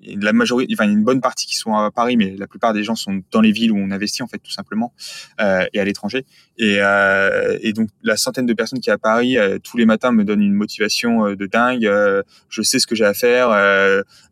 la 0.03 0.33
majorité, 0.33 0.73
enfin, 0.75 0.89
une 0.89 1.05
bonne 1.05 1.21
partie 1.21 1.47
qui 1.47 1.57
sont 1.57 1.75
à 1.75 1.91
Paris, 1.91 2.17
mais 2.17 2.35
la 2.37 2.47
plupart 2.47 2.73
des 2.73 2.85
gens 2.85 2.95
sont 2.95 3.23
dans 3.31 3.41
les 3.41 3.53
villes 3.53 3.73
où 3.73 3.77
on 3.77 3.91
investit 3.91 4.23
en 4.23 4.27
fait 4.27 4.39
tout 4.39 4.51
simplement 4.51 4.93
euh, 5.41 5.67
et 5.73 5.81
à 5.81 5.85
l'étranger. 5.85 6.25
Et, 6.57 6.77
euh, 6.81 7.59
et, 7.61 7.73
donc 7.73 7.89
la 8.03 8.17
centaine 8.17 8.47
de 8.47 8.55
personnes 8.55 8.81
qui 8.81 8.91
est 8.91 8.93
à 8.93 8.99
Paris 8.99 9.39
euh, 9.39 9.59
tous 9.59 9.77
les 9.77 9.87
matins 9.87 10.13
me 10.13 10.25
donne 10.25 10.43
une 10.43 10.55
motivation 10.55 11.27
euh, 11.27 11.37
de 11.37 11.47
dingue. 11.47 11.87
Euh, 11.87 12.23
je 12.49 12.63
sais 12.63 12.79
ce 12.79 12.87
que 12.87 12.95
j'ai 12.95 13.05
à 13.05 13.15
faire. 13.15 13.51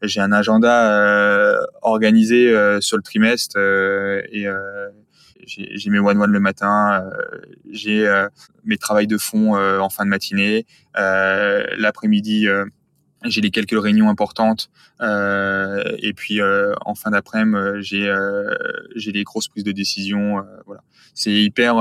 j'ai 0.03 0.21
un 0.21 0.33
agenda 0.33 1.59
organisé 1.83 2.53
sur 2.81 2.97
le 2.97 3.03
trimestre 3.03 3.57
et 3.59 4.47
j'ai 5.47 5.91
mes 5.91 5.99
one 5.99 6.21
one 6.21 6.31
le 6.31 6.41
matin, 6.41 7.09
j'ai 7.71 8.07
mes 8.65 8.77
travails 8.77 9.07
de 9.07 9.19
fond 9.19 9.57
en 9.57 9.89
fin 9.89 10.05
de 10.05 10.11
matinée, 10.11 10.67
l'après-midi 10.95 12.49
j'ai 13.25 13.41
les 13.41 13.51
quelques 13.51 13.81
réunions 13.81 14.09
importantes 14.09 14.71
euh, 15.01 15.83
et 15.99 16.13
puis 16.13 16.41
euh, 16.41 16.75
en 16.85 16.95
fin 16.95 17.11
d'après-midi 17.11 17.57
euh, 17.57 17.81
j'ai 17.81 18.09
euh, 18.09 18.55
j'ai 18.95 19.13
les 19.13 19.25
grosses 19.25 19.49
prises 19.49 19.65
de 19.65 19.73
décision 19.73 20.45
voilà 20.67 20.83
c'est 21.15 21.33
hyper 21.33 21.77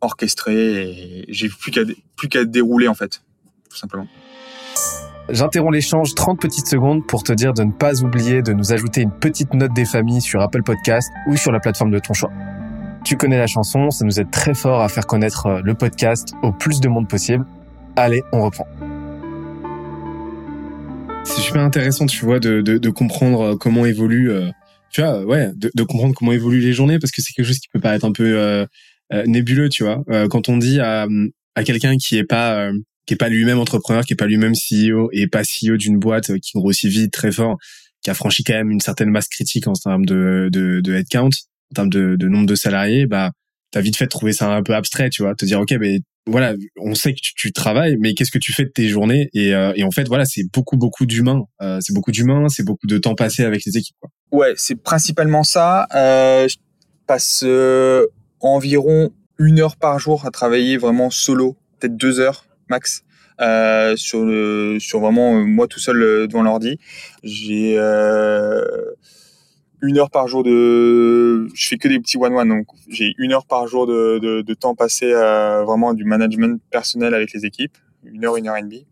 orchestré 0.00 0.54
et 0.54 1.24
j'ai 1.28 1.48
plus 1.48 1.70
qu'à 1.70 1.82
plus 2.16 2.28
qu'à 2.28 2.44
dérouler 2.44 2.88
en 2.88 2.94
fait 2.94 3.22
tout 3.70 3.76
simplement 3.76 4.08
J'interromps 5.30 5.74
l'échange 5.74 6.14
30 6.14 6.40
petites 6.40 6.66
secondes 6.66 7.06
pour 7.06 7.22
te 7.22 7.34
dire 7.34 7.52
de 7.52 7.62
ne 7.62 7.72
pas 7.72 8.02
oublier 8.02 8.40
de 8.40 8.54
nous 8.54 8.72
ajouter 8.72 9.02
une 9.02 9.12
petite 9.12 9.52
note 9.52 9.74
des 9.74 9.84
familles 9.84 10.22
sur 10.22 10.40
Apple 10.40 10.62
Podcast 10.62 11.10
ou 11.26 11.36
sur 11.36 11.52
la 11.52 11.60
plateforme 11.60 11.90
de 11.90 11.98
ton 11.98 12.14
choix. 12.14 12.32
Tu 13.04 13.16
connais 13.16 13.38
la 13.38 13.46
chanson, 13.46 13.90
ça 13.90 14.04
nous 14.04 14.20
aide 14.20 14.30
très 14.30 14.54
fort 14.54 14.82
à 14.82 14.88
faire 14.88 15.06
connaître 15.06 15.60
le 15.64 15.74
podcast 15.74 16.34
au 16.42 16.52
plus 16.52 16.80
de 16.80 16.88
monde 16.88 17.08
possible. 17.08 17.46
Allez, 17.96 18.22
on 18.32 18.44
reprend 18.44 18.66
c'est 21.28 21.42
super 21.42 21.62
intéressant, 21.62 22.06
tu 22.06 22.24
vois, 22.24 22.40
de, 22.40 22.60
de, 22.60 22.78
de 22.78 22.90
comprendre 22.90 23.40
euh, 23.42 23.56
comment 23.56 23.86
évolue, 23.86 24.30
euh, 24.30 24.50
tu 24.90 25.02
vois, 25.02 25.24
ouais, 25.24 25.50
de, 25.54 25.70
de, 25.74 25.82
comprendre 25.82 26.14
comment 26.14 26.32
évoluent 26.32 26.60
les 26.60 26.72
journées 26.72 26.98
parce 26.98 27.10
que 27.10 27.22
c'est 27.22 27.32
quelque 27.32 27.46
chose 27.46 27.58
qui 27.58 27.68
peut 27.68 27.80
paraître 27.80 28.04
un 28.04 28.12
peu 28.12 28.38
euh, 28.38 28.66
nébuleux, 29.26 29.68
tu 29.68 29.84
vois. 29.84 30.02
quand 30.30 30.48
on 30.48 30.56
dit 30.56 30.80
à, 30.80 31.06
à 31.54 31.64
quelqu'un 31.64 31.96
qui 31.96 32.16
est 32.16 32.24
pas 32.24 32.70
qui 33.06 33.14
est 33.14 33.16
pas 33.16 33.30
lui-même 33.30 33.58
entrepreneur, 33.58 34.04
qui 34.04 34.12
est 34.12 34.16
pas 34.16 34.26
lui-même 34.26 34.52
CEO 34.52 35.08
et 35.12 35.28
pas 35.28 35.42
CEO 35.42 35.78
d'une 35.78 35.98
boîte 35.98 36.38
qui 36.40 36.52
grossit 36.54 36.90
vite, 36.90 37.10
très 37.10 37.32
fort, 37.32 37.56
qui 38.02 38.10
a 38.10 38.14
franchi 38.14 38.44
quand 38.44 38.52
même 38.52 38.70
une 38.70 38.80
certaine 38.80 39.08
masse 39.10 39.28
critique 39.28 39.66
en 39.66 39.72
termes 39.72 40.04
de, 40.04 40.50
de, 40.52 40.80
de 40.80 40.94
headcount, 40.94 41.30
en 41.72 41.74
termes 41.74 41.90
de, 41.90 42.28
nombre 42.28 42.46
de 42.46 42.54
salariés, 42.54 43.06
bah 43.06 43.32
t'as 43.70 43.80
vite 43.80 43.96
fait 43.96 44.06
de 44.06 44.10
trouver 44.10 44.32
ça 44.32 44.50
un 44.50 44.62
peu 44.62 44.74
abstrait, 44.74 45.10
tu 45.10 45.22
vois, 45.22 45.34
te 45.34 45.44
dire 45.44 45.60
ok, 45.60 45.72
mais 45.78 46.00
voilà, 46.26 46.54
on 46.78 46.94
sait 46.94 47.14
que 47.14 47.20
tu, 47.22 47.52
travailles, 47.52 47.96
mais 47.98 48.14
qu'est-ce 48.14 48.30
que 48.30 48.38
tu 48.38 48.52
fais 48.52 48.64
de 48.64 48.70
tes 48.70 48.88
journées? 48.88 49.30
Et, 49.32 49.54
euh, 49.54 49.72
en 49.82 49.90
fait, 49.90 50.06
voilà, 50.08 50.24
c'est 50.26 50.42
beaucoup, 50.52 50.76
beaucoup 50.76 51.06
d'humains. 51.06 51.44
Euh, 51.62 51.78
c'est 51.80 51.94
beaucoup 51.94 52.12
d'humains, 52.12 52.48
c'est 52.48 52.64
beaucoup 52.64 52.86
de 52.86 52.98
temps 52.98 53.14
passé 53.14 53.44
avec 53.44 53.64
les 53.64 53.78
équipes. 53.78 53.96
Quoi. 54.00 54.10
Ouais, 54.30 54.52
c'est 54.56 54.76
principalement 54.76 55.42
ça. 55.42 55.86
Euh, 55.94 56.46
je 56.46 56.56
passe 57.06 57.44
environ 58.40 59.10
une 59.38 59.60
heure 59.60 59.76
par 59.76 59.98
jour 59.98 60.26
à 60.26 60.30
travailler 60.30 60.76
vraiment 60.76 61.10
solo, 61.10 61.56
peut-être 61.78 61.96
deux 61.96 62.20
heures 62.20 62.44
max. 62.68 63.04
sur 63.96 64.26
sur 64.80 65.00
vraiment 65.00 65.32
moi 65.34 65.66
tout 65.66 65.80
seul 65.80 66.26
devant 66.28 66.42
l'ordi 66.42 66.78
j'ai 67.22 67.78
une 69.82 69.98
heure 69.98 70.10
par 70.10 70.28
jour 70.28 70.42
de, 70.42 71.48
je 71.54 71.68
fais 71.68 71.76
que 71.76 71.88
des 71.88 72.00
petits 72.00 72.16
one 72.16 72.34
one, 72.34 72.48
donc 72.48 72.66
j'ai 72.88 73.14
une 73.18 73.32
heure 73.32 73.46
par 73.46 73.66
jour 73.68 73.86
de, 73.86 74.18
de, 74.18 74.42
de 74.42 74.54
temps 74.54 74.74
passé 74.74 75.12
à 75.12 75.62
vraiment 75.64 75.94
du 75.94 76.04
management 76.04 76.60
personnel 76.70 77.14
avec 77.14 77.32
les 77.32 77.44
équipes, 77.44 77.76
une 78.04 78.24
heure, 78.24 78.36
une 78.36 78.48
heure 78.48 78.56
et 78.56 78.62
demie. 78.62 78.86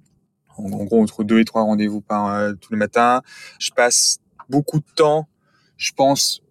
En, 0.59 0.69
gros, 0.85 1.03
entre 1.03 1.23
deux 1.23 1.41
et 1.41 1.45
trois 1.45 1.63
rendez-vous 1.63 2.01
par 2.01 2.33
euh, 2.33 2.53
tous 2.55 2.73
les 2.73 2.79
matins. 2.79 3.21
Je 3.59 3.71
passe 3.73 4.21
beaucoup 4.49 4.79
de 4.79 4.87
temps, 4.95 5.29
je 5.77 5.93
pense 5.93 6.43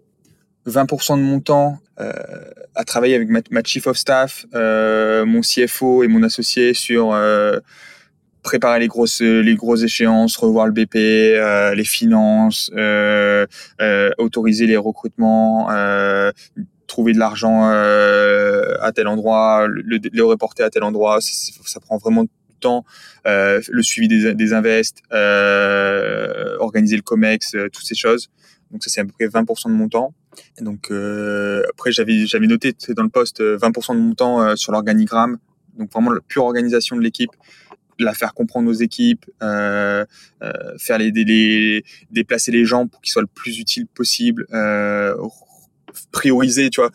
20% 0.67 1.17
de 1.17 1.23
mon 1.23 1.39
temps 1.39 1.79
euh, 1.99 2.11
à 2.75 2.83
travailler 2.83 3.15
avec 3.15 3.29
ma, 3.29 3.39
ma 3.51 3.63
chief 3.63 3.87
of 3.87 3.97
staff, 3.97 4.45
euh, 4.53 5.25
mon 5.25 5.41
CFO 5.41 6.03
et 6.03 6.07
mon 6.07 6.23
associé 6.23 6.73
sur 6.73 7.13
euh, 7.13 7.59
préparer 8.45 8.79
les 8.79 8.87
grosses 8.87 9.21
les 9.21 9.55
grosses 9.55 9.81
échéances, 9.81 10.37
revoir 10.37 10.67
le 10.67 10.71
BP, 10.71 10.95
euh, 10.95 11.73
les 11.73 11.83
finances, 11.83 12.69
euh, 12.75 13.47
euh, 13.81 14.11
autoriser 14.19 14.67
les 14.67 14.77
recrutements, 14.77 15.71
euh, 15.71 16.31
trouver 16.85 17.13
de 17.13 17.17
l'argent 17.17 17.71
euh, 17.71 18.77
à 18.81 18.91
tel 18.91 19.07
endroit, 19.07 19.65
le, 19.67 19.99
le, 19.99 20.23
reporter 20.23 20.63
à 20.63 20.69
tel 20.69 20.83
endroit, 20.83 21.17
ça 21.21 21.79
prend 21.79 21.97
vraiment 21.97 22.23
du 22.23 22.29
temps. 22.59 22.85
le 23.25 23.81
suivi 23.81 24.07
des, 24.07 24.35
des 24.35 24.53
invests, 24.53 24.99
organiser 26.59 26.95
le 26.95 27.01
comex, 27.01 27.55
toutes 27.73 27.85
ces 27.85 27.95
choses. 27.95 28.29
Donc 28.71 28.83
ça 28.83 28.91
c'est 28.91 29.01
à 29.01 29.05
peu 29.05 29.11
près 29.11 29.25
20% 29.25 29.69
de 29.69 29.73
mon 29.73 29.89
temps. 29.89 30.13
Et 30.59 30.63
donc 30.63 30.91
après 31.71 31.91
j'avais 31.91 32.27
j'avais 32.27 32.47
noté 32.47 32.75
dans 32.89 33.03
le 33.03 33.09
poste 33.09 33.41
20% 33.41 33.95
de 33.95 34.01
mon 34.01 34.13
temps 34.13 34.55
sur 34.55 34.71
l'organigramme, 34.71 35.39
donc 35.79 35.91
vraiment 35.91 36.11
la 36.11 36.21
pure 36.21 36.43
organisation 36.43 36.95
de 36.95 37.01
l'équipe 37.01 37.31
la 37.99 38.13
faire 38.13 38.33
comprendre 38.33 38.69
aux 38.69 38.73
équipes, 38.73 39.25
euh, 39.41 40.05
euh, 40.41 40.51
faire 40.77 40.97
les, 40.97 41.83
déplacer 42.11 42.51
les 42.51 42.65
gens 42.65 42.87
pour 42.87 43.01
qu'ils 43.01 43.11
soient 43.11 43.21
le 43.21 43.27
plus 43.27 43.59
utiles 43.59 43.87
possible, 43.87 44.45
euh, 44.53 45.15
prioriser, 46.11 46.69
tu 46.69 46.81
vois. 46.81 46.91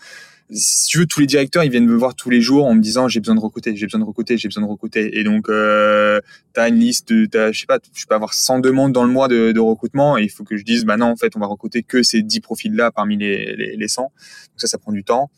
Si 0.53 0.89
tu 0.89 0.99
veux, 0.99 1.07
tous 1.07 1.21
les 1.21 1.27
directeurs, 1.27 1.63
ils 1.63 1.71
viennent 1.71 1.87
me 1.87 1.95
voir 1.95 2.17
tous 2.17 2.29
les 2.29 2.41
jours 2.41 2.67
en 2.67 2.75
me 2.75 2.81
disant 2.81 3.07
j'ai 3.07 3.21
besoin 3.21 3.37
de 3.37 3.41
recruter, 3.41 3.77
j'ai 3.77 3.87
besoin 3.87 4.01
de 4.01 4.05
recruter, 4.05 4.37
j'ai 4.37 4.49
besoin 4.49 4.65
de 4.65 4.69
recruter. 4.69 5.17
Et 5.17 5.23
donc, 5.23 5.49
euh, 5.49 6.21
tu 6.55 6.61
as 6.61 6.69
une 6.69 6.81
liste, 6.81 7.13
de, 7.13 7.53
je 7.53 7.61
sais 7.61 7.67
pas, 7.67 7.79
je 7.95 8.05
peux 8.05 8.17
avoir 8.17 8.35
100 8.35 8.59
demandes 8.59 8.93
dans 8.93 9.05
le 9.05 9.13
mois 9.13 9.29
de, 9.29 9.53
de 9.53 9.61
recrutement 9.61 10.19
et 10.19 10.25
il 10.25 10.29
faut 10.29 10.43
que 10.43 10.57
je 10.57 10.65
dise, 10.65 10.85
bah 10.85 10.97
non, 10.97 11.07
en 11.07 11.17
fait, 11.17 11.37
on 11.37 11.39
va 11.39 11.47
recruter 11.47 11.85
que 11.85 12.03
ces 12.03 12.23
10 12.23 12.41
profils-là 12.41 12.91
parmi 12.91 13.17
les, 13.17 13.55
les, 13.55 13.77
les 13.77 13.89
100. 13.89 14.03
Donc 14.03 14.11
ça, 14.57 14.67
ça 14.67 14.79
prend 14.79 14.91
du 14.91 15.05
temps. 15.05 15.31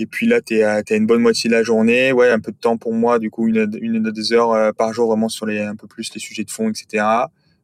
Et 0.00 0.06
puis 0.06 0.26
là, 0.26 0.40
tu 0.40 0.62
as 0.62 0.94
une 0.94 1.06
bonne 1.06 1.20
moitié 1.20 1.50
de 1.50 1.54
la 1.54 1.64
journée. 1.64 2.12
Ouais, 2.12 2.30
un 2.30 2.38
peu 2.38 2.52
de 2.52 2.56
temps 2.56 2.78
pour 2.78 2.94
moi, 2.94 3.18
du 3.18 3.30
coup, 3.30 3.48
une, 3.48 3.68
une 3.82 4.00
deux 4.00 4.32
heures 4.32 4.52
euh, 4.52 4.72
par 4.72 4.94
jour, 4.94 5.08
vraiment 5.08 5.28
sur 5.28 5.44
les 5.44 5.60
un 5.60 5.74
peu 5.74 5.88
plus 5.88 6.14
les 6.14 6.20
sujets 6.20 6.44
de 6.44 6.50
fond, 6.52 6.70
etc. 6.70 7.04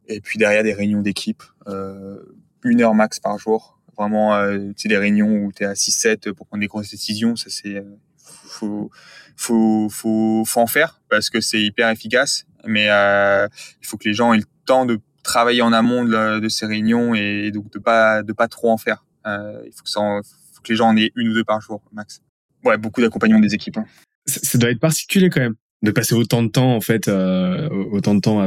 Et 0.07 0.19
puis 0.19 0.37
derrière, 0.37 0.61
des 0.61 0.73
réunions 0.73 1.01
d'équipe, 1.01 1.41
euh, 1.67 2.17
une 2.63 2.81
heure 2.81 2.93
max 2.93 3.21
par 3.21 3.39
jour. 3.39 3.79
Vraiment, 3.97 4.35
euh, 4.35 4.71
tu 4.75 4.89
des 4.89 4.97
réunions 4.97 5.45
où 5.45 5.53
tu 5.53 5.63
es 5.63 5.65
à 5.65 5.73
6-7 5.73 6.33
pour 6.33 6.45
prendre 6.45 6.59
des 6.59 6.67
grosses 6.67 6.91
décisions. 6.91 7.37
Ça, 7.37 7.49
c'est. 7.49 7.77
Euh, 7.77 7.83
faut, 8.17 8.89
faut, 9.37 9.87
faut, 9.89 10.43
faut 10.45 10.59
en 10.59 10.67
faire 10.67 11.01
parce 11.09 11.29
que 11.29 11.39
c'est 11.39 11.61
hyper 11.61 11.89
efficace. 11.89 12.45
Mais 12.65 12.87
euh, 12.89 13.47
il 13.81 13.87
faut 13.87 13.97
que 13.97 14.07
les 14.07 14.13
gens 14.13 14.33
aient 14.33 14.39
le 14.39 14.43
temps 14.65 14.85
de 14.85 14.99
travailler 15.23 15.61
en 15.61 15.71
amont 15.71 16.03
de, 16.03 16.39
de 16.39 16.49
ces 16.49 16.65
réunions 16.65 17.15
et 17.15 17.51
donc 17.51 17.71
de 17.71 17.79
pas 17.79 18.23
de 18.23 18.33
pas 18.33 18.47
trop 18.47 18.71
en 18.71 18.77
faire. 18.77 19.05
Euh, 19.25 19.61
il 19.65 19.71
faut 19.71 19.83
que 19.83 19.89
ça 19.89 20.01
en, 20.01 20.21
que 20.65 20.71
les 20.73 20.77
gens 20.77 20.87
en 20.87 20.97
aient 20.97 21.11
une 21.15 21.29
ou 21.29 21.33
deux 21.33 21.43
par 21.43 21.61
jour, 21.61 21.81
max. 21.91 22.21
Ouais, 22.63 22.77
beaucoup 22.77 23.01
d'accompagnement 23.01 23.39
des 23.39 23.53
équipes. 23.53 23.77
Hein. 23.77 23.85
Ça, 24.25 24.57
doit 24.57 24.71
être 24.71 24.79
particulier 24.79 25.29
quand 25.29 25.41
même 25.41 25.55
de 25.83 25.91
passer 25.91 26.15
autant 26.15 26.41
de 26.41 26.49
temps 26.49 26.75
en 26.75 26.81
fait, 26.81 27.07
euh, 27.07 27.69
autant 27.91 28.15
de 28.15 28.21
temps 28.21 28.39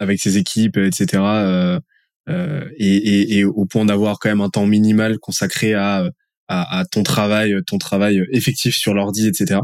avec, 0.00 0.20
ses 0.20 0.36
équipes, 0.36 0.78
etc. 0.78 1.22
Euh, 1.22 1.80
euh, 2.28 2.68
et, 2.76 2.96
et, 2.96 3.38
et, 3.38 3.44
au 3.44 3.64
point 3.66 3.84
d'avoir 3.84 4.18
quand 4.18 4.28
même 4.28 4.40
un 4.40 4.48
temps 4.48 4.66
minimal 4.66 5.18
consacré 5.18 5.74
à, 5.74 6.10
à, 6.48 6.78
à 6.80 6.84
ton 6.84 7.04
travail, 7.04 7.54
ton 7.66 7.78
travail 7.78 8.26
effectif 8.32 8.74
sur 8.74 8.94
l'ordi, 8.94 9.28
etc. 9.28 9.60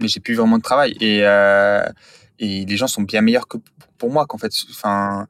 Mais 0.00 0.08
j'ai 0.08 0.20
plus 0.20 0.34
vraiment 0.34 0.58
de 0.58 0.62
travail 0.62 0.94
et 1.00 1.22
et 2.38 2.64
les 2.64 2.76
gens 2.76 2.86
sont 2.86 3.02
bien 3.02 3.20
meilleurs 3.20 3.48
que 3.48 3.58
pour 3.98 4.10
moi 4.10 4.26
qu'en 4.26 4.38
fait. 4.38 4.52
Enfin, 4.70 5.26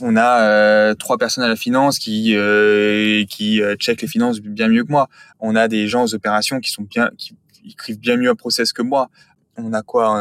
on 0.00 0.16
a 0.16 0.42
euh, 0.42 0.94
trois 0.94 1.18
personnes 1.18 1.44
à 1.44 1.48
la 1.48 1.56
finance 1.56 1.98
qui 1.98 2.34
euh, 2.36 3.24
qui 3.28 3.62
euh, 3.62 3.76
checkent 3.76 4.02
les 4.02 4.08
finances 4.08 4.40
bien 4.40 4.68
mieux 4.68 4.84
que 4.84 4.90
moi. 4.90 5.08
On 5.40 5.56
a 5.56 5.68
des 5.68 5.88
gens 5.88 6.04
aux 6.04 6.14
opérations 6.14 6.60
qui 6.60 6.70
sont 6.70 6.82
bien 6.82 7.10
qui 7.16 7.36
écrivent 7.66 7.98
bien 7.98 8.16
mieux 8.16 8.30
un 8.30 8.34
process 8.34 8.72
que 8.72 8.82
moi. 8.82 9.10
On 9.56 9.72
a 9.72 9.82
quoi 9.82 10.20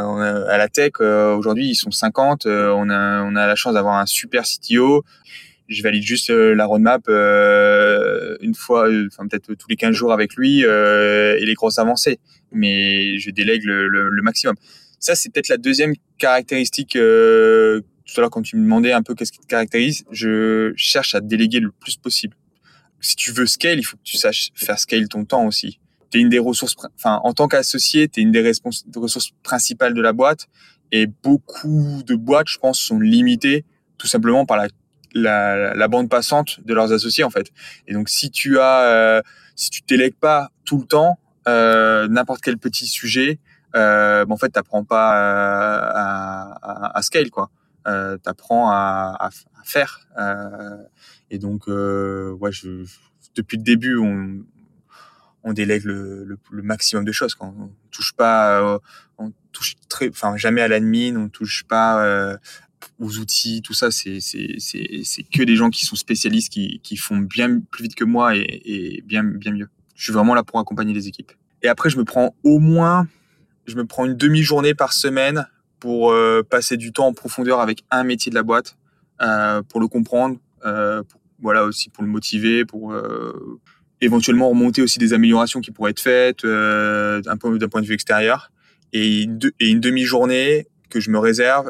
à 0.49 0.57
la 0.57 0.67
tech 0.67 0.99
aujourd'hui 0.99 1.69
ils 1.69 1.75
sont 1.75 1.91
50. 1.91 2.47
on 2.47 2.89
a 2.89 3.23
on 3.23 3.35
a 3.35 3.47
la 3.47 3.55
chance 3.55 3.73
d'avoir 3.73 3.95
un 3.95 4.05
super 4.05 4.43
CTO. 4.43 5.03
Je 5.69 5.83
valide 5.83 6.01
juste 6.01 6.29
la 6.29 6.65
roadmap 6.65 7.07
une 7.07 8.55
fois, 8.55 8.87
enfin 9.07 9.27
peut-être 9.27 9.53
tous 9.53 9.67
les 9.69 9.75
15 9.75 9.93
jours 9.93 10.11
avec 10.11 10.33
lui 10.35 10.61
et 10.61 11.45
les 11.45 11.53
grosses 11.53 11.77
avancées. 11.77 12.19
Mais 12.51 13.19
je 13.19 13.29
délègue 13.29 13.63
le, 13.63 13.87
le 13.87 14.21
maximum. 14.23 14.55
Ça 14.99 15.13
c'est 15.13 15.31
peut-être 15.31 15.49
la 15.49 15.57
deuxième 15.57 15.93
caractéristique 16.17 16.97
tout 18.07 18.19
à 18.19 18.21
l'heure 18.21 18.29
quand 18.29 18.41
tu 18.41 18.55
me 18.55 18.63
demandais 18.63 18.93
un 18.93 19.03
peu 19.03 19.13
qu'est-ce 19.13 19.31
qui 19.31 19.39
te 19.39 19.47
caractérise, 19.47 20.05
je 20.11 20.73
cherche 20.75 21.13
à 21.13 21.19
déléguer 21.19 21.59
le 21.59 21.71
plus 21.71 21.97
possible. 21.97 22.35
Si 23.01 23.15
tu 23.15 23.31
veux 23.31 23.45
scale, 23.45 23.79
il 23.79 23.83
faut 23.83 23.97
que 23.97 24.03
tu 24.03 24.17
saches 24.17 24.49
faire 24.55 24.79
scale 24.79 25.07
ton 25.07 25.25
temps 25.25 25.45
aussi. 25.45 25.79
T'es 26.09 26.19
une 26.19 26.29
des 26.29 26.39
ressources, 26.39 26.75
enfin 26.95 27.19
en 27.23 27.33
tant 27.33 27.47
qu'associé, 27.47 28.07
t'es 28.07 28.21
une 28.21 28.31
des, 28.31 28.53
ressources 28.95 29.31
principales 29.43 29.93
de 29.93 30.01
la 30.01 30.13
boîte. 30.13 30.47
Et 30.93 31.05
beaucoup 31.05 32.01
de 32.05 32.15
boîtes, 32.15 32.47
je 32.47 32.57
pense, 32.57 32.79
sont 32.79 32.99
limitées 32.99 33.65
tout 33.97 34.07
simplement 34.07 34.45
par 34.45 34.65
la, 35.13 35.87
bande 35.89 36.09
passante 36.09 36.61
de 36.65 36.73
leurs 36.73 36.93
associés 36.93 37.25
en 37.25 37.29
fait. 37.29 37.51
Et 37.87 37.93
donc 37.93 38.09
si 38.09 38.31
tu 38.31 38.59
as, 38.59 38.83
euh, 38.83 39.21
si 39.55 39.69
tu 39.69 39.81
délègues 39.87 40.15
pas 40.15 40.49
tout 40.63 40.77
le 40.77 40.85
temps 40.85 41.19
euh, 41.47 42.07
n'importe 42.07 42.41
quel 42.41 42.57
petit 42.57 42.87
sujet, 42.87 43.39
euh, 43.75 44.25
ben, 44.25 44.33
en 44.33 44.37
fait 44.37 44.49
t'apprends 44.49 44.83
pas 44.83 45.09
à, 45.09 46.57
à, 46.61 46.97
à, 46.97 47.01
scale 47.01 47.29
quoi. 47.29 47.49
Euh, 47.87 48.17
t'apprends 48.17 48.69
à, 48.69 49.15
à, 49.19 49.29
faire. 49.63 50.07
Euh, 50.17 50.83
et 51.29 51.37
donc, 51.39 51.67
euh, 51.67 52.35
depuis 53.35 53.57
le 53.57 53.63
début, 53.63 53.97
on, 53.97 54.43
délègue 55.53 55.85
le, 55.85 56.37
maximum 56.51 57.05
de 57.05 57.11
choses. 57.11 57.33
Quand 57.33 57.53
on 57.57 57.71
touche 57.91 58.13
pas, 58.13 58.59
euh, 58.61 58.79
on 59.17 59.31
touche 59.53 59.75
très, 59.87 60.09
enfin 60.09 60.35
jamais 60.35 60.61
à 60.61 60.67
l'admin, 60.67 61.15
on 61.15 61.29
touche 61.29 61.63
pas 61.63 62.37
aux 62.99 63.17
outils, 63.17 63.61
tout 63.61 63.73
ça. 63.73 63.89
C'est 63.89 64.19
que 64.19 65.43
des 65.43 65.55
gens 65.55 65.69
qui 65.69 65.85
sont 65.85 65.95
spécialistes, 65.95 66.51
qui 66.51 66.81
qui 66.83 66.97
font 66.97 67.17
bien 67.17 67.61
plus 67.71 67.83
vite 67.83 67.95
que 67.95 68.03
moi 68.03 68.35
et, 68.35 68.61
et 68.65 69.01
bien 69.03 69.23
bien 69.23 69.53
mieux. 69.53 69.69
Je 69.95 70.03
suis 70.03 70.13
vraiment 70.13 70.35
là 70.35 70.43
pour 70.43 70.59
accompagner 70.59 70.93
les 70.93 71.07
équipes. 71.07 71.31
Et 71.63 71.69
après, 71.69 71.89
je 71.89 71.97
me 71.97 72.03
prends 72.03 72.35
au 72.43 72.59
moins, 72.59 73.07
je 73.65 73.75
me 73.75 73.85
prends 73.85 74.05
une 74.05 74.17
demi-journée 74.17 74.73
par 74.73 74.91
semaine 74.91 75.47
pour 75.79 76.11
euh, 76.11 76.43
passer 76.43 76.77
du 76.77 76.91
temps 76.91 77.07
en 77.07 77.13
profondeur 77.13 77.59
avec 77.59 77.83
un 77.91 78.03
métier 78.03 78.29
de 78.29 78.35
la 78.35 78.43
boîte, 78.43 78.77
euh, 79.21 79.61
pour 79.63 79.79
le 79.79 79.87
comprendre, 79.87 80.37
euh, 80.65 81.03
pour, 81.03 81.21
voilà 81.39 81.63
aussi 81.63 81.89
pour 81.89 82.03
le 82.03 82.09
motiver, 82.09 82.65
pour 82.65 82.95
éventuellement 84.01 84.49
remonter 84.49 84.81
aussi 84.81 84.97
des 84.97 85.13
améliorations 85.13 85.61
qui 85.61 85.69
pourraient 85.69 85.91
être 85.91 85.99
faites 85.99 86.43
d'un 86.43 87.37
point, 87.37 87.55
point 87.69 87.81
de 87.81 87.85
vue 87.85 87.93
extérieur. 87.93 88.51
Et, 88.91 89.27
et 89.59 89.69
une 89.69 89.79
demi-journée 89.79 90.67
que 90.89 90.99
je 90.99 91.11
me 91.11 91.19
réserve 91.19 91.69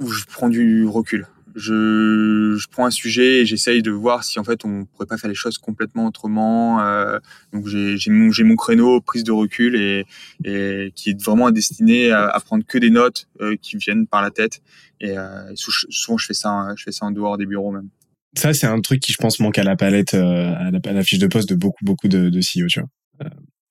où 0.00 0.08
je 0.08 0.24
prends 0.24 0.48
du 0.48 0.84
recul 0.86 1.28
je, 1.54 2.56
je, 2.58 2.66
prends 2.68 2.86
un 2.86 2.90
sujet 2.90 3.40
et 3.40 3.46
j'essaye 3.46 3.82
de 3.82 3.90
voir 3.90 4.24
si 4.24 4.38
en 4.38 4.44
fait 4.44 4.64
on 4.64 4.84
pourrait 4.86 5.06
pas 5.06 5.18
faire 5.18 5.28
les 5.28 5.34
choses 5.34 5.58
complètement 5.58 6.06
autrement. 6.06 6.80
Euh, 6.80 7.18
donc 7.52 7.66
j'ai 7.66 8.10
mon, 8.10 8.30
mon 8.44 8.56
créneau 8.56 9.00
prise 9.00 9.24
de 9.24 9.32
recul 9.32 9.76
et, 9.76 10.06
et 10.44 10.92
qui 10.94 11.10
est 11.10 11.22
vraiment 11.22 11.50
destiné 11.50 12.10
à, 12.10 12.28
à 12.28 12.40
prendre 12.40 12.64
que 12.66 12.78
des 12.78 12.90
notes 12.90 13.28
euh, 13.40 13.56
qui 13.60 13.76
viennent 13.76 14.06
par 14.06 14.22
la 14.22 14.30
tête. 14.30 14.60
Et 15.00 15.16
euh, 15.16 15.52
souvent 15.54 16.18
je 16.18 16.26
fais 16.26 16.34
ça, 16.34 16.68
je 16.76 16.82
fais 16.82 16.92
ça 16.92 17.06
en 17.06 17.10
dehors 17.10 17.38
des 17.38 17.46
bureaux 17.46 17.72
même. 17.72 17.88
Ça 18.36 18.52
c'est 18.52 18.66
un 18.66 18.80
truc 18.80 19.00
qui 19.00 19.12
je 19.12 19.18
pense 19.18 19.40
manque 19.40 19.58
à 19.58 19.64
la 19.64 19.76
palette, 19.76 20.14
euh, 20.14 20.54
à, 20.54 20.70
la, 20.70 20.78
à 20.84 20.92
la 20.92 21.02
fiche 21.02 21.18
de 21.18 21.26
poste 21.26 21.48
de 21.48 21.54
beaucoup 21.54 21.84
beaucoup 21.84 22.08
de, 22.08 22.28
de 22.28 22.38
CEO, 22.38 22.68
tu 22.68 22.80
vois. 22.80 22.88
Euh, 23.22 23.28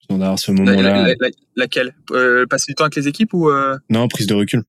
d'avoir 0.10 0.40
ce 0.40 0.52
moment-là. 0.52 0.82
La, 0.82 1.04
la, 1.04 1.14
la, 1.20 1.30
laquelle? 1.56 1.94
Euh, 2.12 2.48
Passer 2.48 2.72
du 2.72 2.76
temps 2.76 2.86
avec 2.86 2.96
les 2.96 3.08
équipes 3.08 3.32
ou 3.34 3.52
Non, 3.92 4.08
prise 4.08 4.26
de 4.26 4.34
recul. 4.34 4.64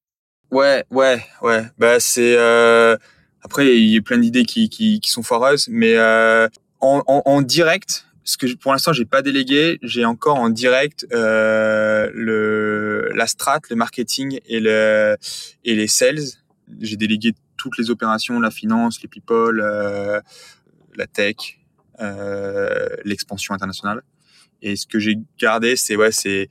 Ouais, 0.51 0.85
ouais, 0.91 1.25
ouais. 1.43 1.65
Bah 1.79 2.01
c'est 2.01 2.37
euh... 2.37 2.97
après 3.43 3.77
il 3.77 3.89
y 3.89 3.97
a 3.97 4.03
plein 4.03 4.19
d'idées 4.19 4.45
qui, 4.45 4.69
qui, 4.69 5.01
qui 5.01 5.11
sont 5.11 5.23
foireuses, 5.23 5.69
mais 5.71 5.97
euh, 5.97 6.49
en, 6.81 7.03
en, 7.07 7.23
en, 7.25 7.43
direct, 7.43 8.07
ce 8.25 8.37
que 8.37 8.53
pour 8.57 8.73
l'instant 8.73 8.93
j'ai 8.93 9.05
pas 9.05 9.23
délégué, 9.23 9.79
j'ai 9.83 10.05
encore 10.05 10.39
en 10.39 10.49
direct 10.51 11.07
euh, 11.13 12.11
le 12.15 13.11
la 13.15 13.27
strat, 13.27 13.61
le 13.71 13.77
marketing 13.77 14.41
et 14.47 14.61
le 14.61 15.17
et 15.65 15.75
les 15.75 15.89
sales. 15.89 16.21
J'ai 16.81 16.97
délégué 16.97 17.33
toutes 17.57 17.79
les 17.79 17.91
opérations, 17.91 18.41
la 18.41 18.51
finance, 18.51 19.03
les 19.03 19.09
people, 19.09 19.61
euh, 19.63 20.21
la 20.97 21.07
tech, 21.07 21.61
euh, 22.01 22.89
l'expansion 23.05 23.55
internationale. 23.55 24.03
Et 24.63 24.77
ce 24.77 24.87
que 24.87 24.99
j'ai 24.99 25.17
gardé, 25.39 25.77
c'est 25.77 25.97
ouais, 25.97 26.13
c'est 26.13 26.49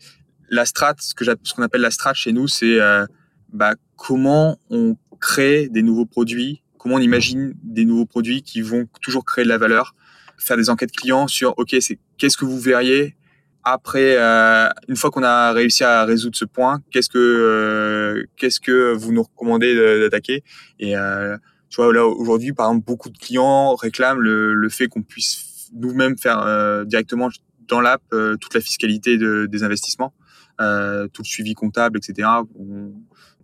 la 0.50 0.66
strat, 0.66 0.96
ce 1.00 1.14
que 1.14 1.26
ce 1.26 1.54
qu'on 1.54 1.64
appelle 1.64 1.82
la 1.82 1.92
strat 1.92 2.14
chez 2.14 2.32
nous, 2.32 2.48
c'est 2.48 2.80
euh, 2.80 3.06
bah, 3.54 3.76
comment 3.96 4.58
on 4.70 4.96
crée 5.20 5.70
des 5.70 5.82
nouveaux 5.82 6.06
produits, 6.06 6.62
comment 6.78 6.96
on 6.96 7.00
imagine 7.00 7.54
des 7.64 7.86
nouveaux 7.86 8.06
produits 8.06 8.42
qui 8.42 8.62
vont 8.62 8.88
toujours 9.02 9.26
créer 9.26 9.44
de 9.44 9.50
la 9.50 9.58
valeur, 9.58 9.96
faire 10.38 10.58
des 10.58 10.70
enquêtes 10.70 10.92
clients 10.92 11.28
sur 11.28 11.54
ok 11.58 11.76
c'est 11.82 12.00
qu'est-ce 12.18 12.38
que 12.38 12.46
vous 12.46 12.60
verriez 12.60 13.16
après 13.64 14.16
euh, 14.18 14.70
une 14.88 14.96
fois 14.96 15.12
qu'on 15.12 15.24
a 15.24 15.52
réussi 15.52 15.84
à 15.84 16.06
résoudre 16.06 16.38
ce 16.38 16.46
point 16.46 16.82
qu'est-ce 16.92 17.10
que 17.10 17.18
euh, 17.18 18.26
qu'est-ce 18.38 18.60
que 18.60 18.94
vous 18.94 19.12
nous 19.12 19.24
recommandez 19.24 19.76
d'attaquer? 20.00 20.44
Et 20.80 20.96
euh, 20.96 21.38
tu 21.70 21.82
vois 21.82 21.94
là 21.94 22.06
aujourd'hui 22.06 22.54
par 22.54 22.68
exemple 22.68 22.86
beaucoup 22.86 23.10
de 23.10 23.18
clients 23.18 23.76
réclament 23.76 24.20
le, 24.20 24.54
le 24.54 24.70
fait 24.70 24.88
qu'on 24.88 25.04
puisse 25.04 25.70
nous-mêmes 25.74 26.18
faire 26.18 26.40
euh, 26.40 26.86
directement 26.86 27.30
dans 27.68 27.82
l'app 27.82 28.02
euh, 28.14 28.38
toute 28.38 28.54
la 28.54 28.62
fiscalité 28.62 29.18
de, 29.18 29.46
des 29.46 29.64
investissements 29.64 30.14
euh, 30.62 31.08
tout 31.08 31.22
le 31.22 31.28
suivi 31.28 31.54
comptable 31.54 31.98
etc 31.98 32.28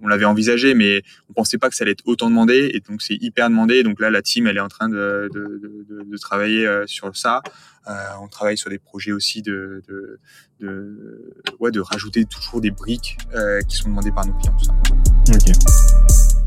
on 0.01 0.07
l'avait 0.07 0.25
envisagé, 0.25 0.73
mais 0.73 1.01
on 1.29 1.33
pensait 1.33 1.57
pas 1.57 1.69
que 1.69 1.75
ça 1.75 1.83
allait 1.83 1.91
être 1.91 2.03
autant 2.05 2.29
demandé, 2.29 2.71
et 2.73 2.79
donc 2.79 3.01
c'est 3.01 3.15
hyper 3.15 3.49
demandé. 3.49 3.83
Donc 3.83 3.99
là, 3.99 4.09
la 4.09 4.21
team, 4.21 4.47
elle 4.47 4.57
est 4.57 4.61
en 4.61 4.67
train 4.67 4.89
de, 4.89 5.29
de, 5.33 5.61
de, 6.05 6.17
travailler 6.17 6.65
euh, 6.65 6.85
sur 6.87 7.15
ça. 7.15 7.41
Euh, 7.87 7.93
on 8.21 8.27
travaille 8.27 8.57
sur 8.57 8.69
des 8.69 8.79
projets 8.79 9.11
aussi 9.11 9.41
de, 9.41 9.83
de, 9.87 10.19
de, 10.59 11.33
ouais, 11.59 11.71
de 11.71 11.79
rajouter 11.79 12.25
toujours 12.25 12.61
des 12.61 12.71
briques 12.71 13.17
euh, 13.35 13.61
qui 13.61 13.77
sont 13.77 13.89
demandées 13.89 14.11
par 14.11 14.25
nos 14.25 14.33
clients. 14.33 14.55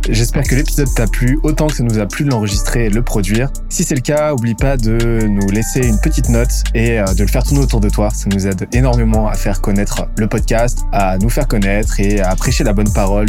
J'espère 0.09 0.43
que 0.45 0.55
l'épisode 0.55 0.89
t'a 0.95 1.07
plu 1.07 1.39
autant 1.43 1.67
que 1.67 1.75
ça 1.75 1.83
nous 1.83 1.99
a 1.99 2.07
plu 2.07 2.25
de 2.25 2.31
l'enregistrer 2.31 2.87
et 2.87 2.89
de 2.89 2.95
le 2.95 3.03
produire. 3.03 3.51
Si 3.69 3.85
c'est 3.85 3.95
le 3.95 4.01
cas, 4.01 4.33
oublie 4.33 4.55
pas 4.55 4.79
de 4.79 5.27
nous 5.27 5.47
laisser 5.51 5.87
une 5.87 6.01
petite 6.01 6.31
note 6.31 6.49
et 6.75 6.97
de 6.99 7.21
le 7.21 7.27
faire 7.27 7.43
tourner 7.43 7.63
autour 7.63 7.81
de 7.81 7.91
toi. 7.91 8.09
Ça 8.09 8.27
nous 8.33 8.47
aide 8.47 8.67
énormément 8.73 9.29
à 9.29 9.35
faire 9.35 9.61
connaître 9.61 10.09
le 10.17 10.27
podcast, 10.27 10.81
à 10.93 11.19
nous 11.19 11.29
faire 11.29 11.47
connaître 11.47 12.01
et 12.01 12.21
à 12.21 12.35
prêcher 12.37 12.65
la 12.65 12.73
bonne 12.73 12.91
parole 12.91 13.29